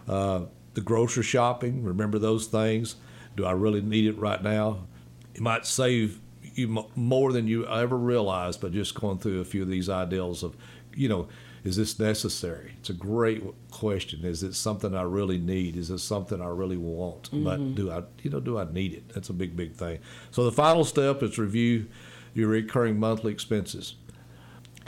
Uh, 0.09 0.47
the 0.75 0.81
grocery 0.81 1.23
shopping, 1.23 1.85
remember 1.85 2.19
those 2.19 2.47
things? 2.47 2.97
Do 3.37 3.45
I 3.45 3.53
really 3.53 3.81
need 3.81 4.07
it 4.07 4.19
right 4.19 4.43
now? 4.43 4.87
It 5.35 5.41
might 5.41 5.67
save 5.67 6.21
you 6.43 6.87
more 6.95 7.33
than 7.33 7.47
you 7.47 7.67
ever 7.67 7.97
realized 7.97 8.61
by 8.61 8.69
just 8.69 8.95
going 8.95 9.19
through 9.19 9.41
a 9.41 9.45
few 9.45 9.63
of 9.63 9.69
these 9.69 9.89
ideals 9.89 10.43
of, 10.43 10.57
you 10.95 11.09
know, 11.09 11.29
is 11.65 11.77
this 11.77 11.99
necessary? 11.99 12.75
It's 12.79 12.91
a 12.91 12.95
great 12.95 13.43
question. 13.71 14.25
Is 14.25 14.43
it 14.43 14.55
something 14.55 14.95
I 14.95 15.03
really 15.03 15.39
need? 15.39 15.77
Is 15.77 15.91
it 15.91 15.99
something 15.99 16.43
I 16.43 16.49
really 16.49 16.77
want? 16.77 17.31
Mm-hmm. 17.31 17.45
But 17.45 17.75
do 17.75 17.91
I, 17.91 18.03
you 18.23 18.31
know, 18.31 18.41
do 18.41 18.59
I 18.59 18.71
need 18.71 18.93
it? 18.93 19.09
That's 19.09 19.31
a 19.31 19.33
big, 19.33 19.57
big 19.57 19.75
thing. 19.75 20.01
So 20.31 20.45
the 20.45 20.53
final 20.53 20.85
step 20.85 21.23
is 21.23 21.39
review 21.39 21.87
your 22.35 22.49
recurring 22.49 23.01
monthly 23.01 23.33
expenses, 23.33 23.95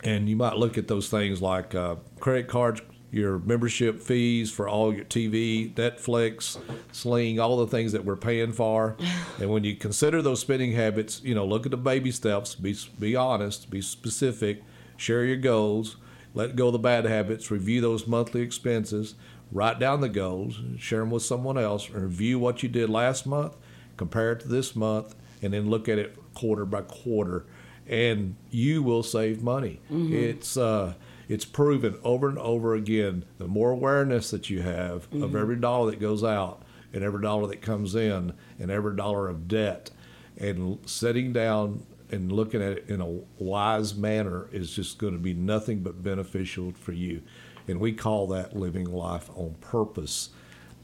and 0.04 0.28
you 0.28 0.36
might 0.36 0.58
look 0.58 0.76
at 0.76 0.86
those 0.86 1.08
things 1.08 1.40
like 1.40 1.74
uh, 1.74 1.96
credit 2.20 2.46
cards, 2.46 2.82
your 3.10 3.38
membership 3.38 4.02
fees 4.02 4.50
for 4.50 4.68
all 4.68 4.92
your 4.92 5.04
TV, 5.06 5.72
Netflix, 5.72 6.58
Sling, 6.92 7.40
all 7.40 7.56
the 7.56 7.66
things 7.68 7.92
that 7.92 8.04
we're 8.04 8.16
paying 8.16 8.52
for. 8.52 8.96
and 9.40 9.48
when 9.48 9.64
you 9.64 9.76
consider 9.76 10.20
those 10.20 10.40
spending 10.40 10.72
habits, 10.72 11.22
you 11.22 11.34
know, 11.34 11.46
look 11.46 11.64
at 11.64 11.70
the 11.70 11.78
baby 11.78 12.10
steps, 12.10 12.54
be, 12.54 12.76
be 12.98 13.16
honest, 13.16 13.70
be 13.70 13.80
specific, 13.80 14.62
share 14.98 15.24
your 15.24 15.36
goals, 15.36 15.96
let 16.36 16.54
go 16.54 16.66
of 16.66 16.74
the 16.74 16.78
bad 16.78 17.06
habits, 17.06 17.50
review 17.50 17.80
those 17.80 18.06
monthly 18.06 18.42
expenses, 18.42 19.14
write 19.50 19.78
down 19.78 20.02
the 20.02 20.08
goals, 20.08 20.60
share 20.78 21.00
them 21.00 21.10
with 21.10 21.22
someone 21.22 21.56
else, 21.56 21.88
review 21.88 22.38
what 22.38 22.62
you 22.62 22.68
did 22.68 22.90
last 22.90 23.26
month, 23.26 23.56
compare 23.96 24.32
it 24.32 24.40
to 24.40 24.48
this 24.48 24.76
month, 24.76 25.14
and 25.40 25.54
then 25.54 25.70
look 25.70 25.88
at 25.88 25.98
it 25.98 26.14
quarter 26.34 26.66
by 26.66 26.82
quarter. 26.82 27.46
And 27.88 28.36
you 28.50 28.82
will 28.82 29.02
save 29.02 29.42
money. 29.42 29.80
Mm-hmm. 29.90 30.12
It's, 30.12 30.58
uh, 30.58 30.94
it's 31.26 31.46
proven 31.46 31.98
over 32.04 32.28
and 32.28 32.38
over 32.38 32.74
again 32.74 33.24
the 33.38 33.48
more 33.48 33.70
awareness 33.70 34.30
that 34.30 34.50
you 34.50 34.60
have 34.60 35.08
mm-hmm. 35.10 35.22
of 35.22 35.34
every 35.34 35.56
dollar 35.56 35.90
that 35.90 36.00
goes 36.00 36.22
out 36.22 36.62
and 36.92 37.02
every 37.02 37.22
dollar 37.22 37.46
that 37.48 37.62
comes 37.62 37.94
in 37.94 38.34
and 38.58 38.70
every 38.70 38.94
dollar 38.94 39.28
of 39.28 39.48
debt 39.48 39.90
and 40.36 40.78
setting 40.84 41.32
down 41.32 41.86
and 42.10 42.30
looking 42.32 42.62
at 42.62 42.72
it 42.72 42.84
in 42.88 43.00
a 43.00 43.42
wise 43.42 43.94
manner 43.94 44.48
is 44.52 44.70
just 44.70 44.98
going 44.98 45.12
to 45.12 45.18
be 45.18 45.34
nothing 45.34 45.80
but 45.80 46.02
beneficial 46.02 46.72
for 46.72 46.92
you. 46.92 47.22
And 47.68 47.80
we 47.80 47.92
call 47.92 48.28
that 48.28 48.56
living 48.56 48.86
life 48.86 49.28
on 49.34 49.56
purpose 49.60 50.30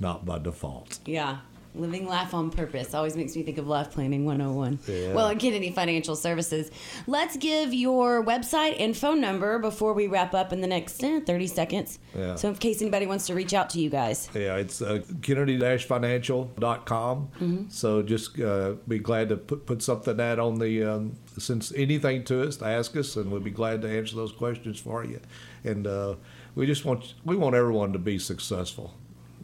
not 0.01 0.25
by 0.25 0.39
default. 0.39 0.99
Yeah 1.07 1.39
Living 1.75 2.07
Life 2.07 2.35
on 2.35 2.51
Purpose 2.51 2.93
always 2.93 3.17
makes 3.17 3.35
me 3.35 3.43
think 3.43 3.57
of 3.57 3.67
Life 3.67 3.93
Planning 3.93 4.27
101. 4.27 4.79
Yeah. 4.87 5.15
Well, 5.15 5.29
at 5.29 5.39
Kennedy 5.39 5.71
Financial 5.71 6.15
Services. 6.15 6.71
Let's 7.07 7.39
give 7.39 7.73
your 7.73 8.23
website 8.23 8.77
and 8.79 8.95
phone 8.95 9.23
number 9.23 9.59
before 9.59 9.95
we 9.95 10.07
wrap 10.07 10.35
up 10.35 10.53
in 10.53 10.61
the 10.61 10.67
next 10.67 11.03
eh, 11.03 11.21
30 11.21 11.47
seconds. 11.47 11.99
Yeah. 12.15 12.35
So, 12.35 12.51
in 12.51 12.57
case 12.57 12.83
anybody 12.83 13.07
wants 13.07 13.27
to 13.29 13.35
reach 13.35 13.55
out 13.55 13.71
to 13.71 13.81
you 13.81 13.89
guys. 13.89 14.29
Yeah, 14.35 14.57
it's 14.57 14.83
uh, 14.83 15.01
kennedy-financial.com. 15.23 17.29
Mm-hmm. 17.41 17.71
So, 17.71 18.03
just 18.03 18.39
uh, 18.39 18.75
be 18.87 18.99
glad 18.99 19.31
to 19.31 19.39
put, 19.39 19.65
put 19.65 19.83
something 19.83 20.19
that 20.19 20.39
on 20.39 20.59
the, 20.59 20.85
um, 20.85 21.17
since 21.39 21.73
anything 21.75 22.25
to 22.25 22.47
us, 22.47 22.59
to 22.59 22.67
ask 22.67 22.95
us, 22.99 23.17
and 23.17 23.31
we'll 23.31 23.41
be 23.41 23.51
glad 23.51 23.81
to 23.83 23.89
answer 23.89 24.15
those 24.15 24.33
questions 24.33 24.79
for 24.79 25.05
you. 25.05 25.21
And 25.65 25.87
uh, 25.87 26.17
we 26.55 26.67
just 26.67 26.85
want, 26.85 27.15
we 27.25 27.35
want 27.35 27.55
everyone 27.55 27.95
to 27.95 27.99
be 27.99 28.19
successful, 28.19 28.93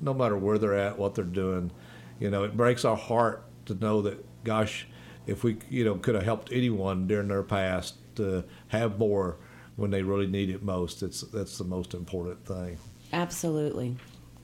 no 0.02 0.12
matter 0.12 0.36
where 0.36 0.58
they're 0.58 0.74
at, 0.74 0.98
what 0.98 1.14
they're 1.14 1.24
doing 1.24 1.70
you 2.18 2.30
know, 2.30 2.44
it 2.44 2.56
breaks 2.56 2.84
our 2.84 2.96
heart 2.96 3.44
to 3.66 3.74
know 3.74 4.02
that, 4.02 4.24
gosh, 4.44 4.86
if 5.26 5.44
we, 5.44 5.58
you 5.68 5.84
know, 5.84 5.94
could 5.96 6.14
have 6.14 6.24
helped 6.24 6.52
anyone 6.52 7.06
during 7.06 7.28
their 7.28 7.42
past 7.42 7.96
to 8.16 8.44
have 8.68 8.98
more 8.98 9.36
when 9.76 9.90
they 9.90 10.02
really 10.02 10.26
need 10.26 10.50
it 10.50 10.62
most. 10.62 11.02
It's 11.02 11.20
that's 11.22 11.58
the 11.58 11.64
most 11.64 11.94
important 11.94 12.44
thing. 12.44 12.78
Absolutely. 13.12 13.96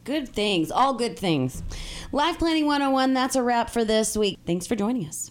Good 0.04 0.28
things, 0.28 0.70
all 0.70 0.94
good 0.94 1.18
things. 1.18 1.62
Life 2.12 2.38
Planning 2.38 2.66
101, 2.66 3.14
that's 3.14 3.36
a 3.36 3.42
wrap 3.42 3.70
for 3.70 3.84
this 3.84 4.16
week. 4.16 4.38
Thanks 4.46 4.66
for 4.66 4.76
joining 4.76 5.06
us. 5.06 5.30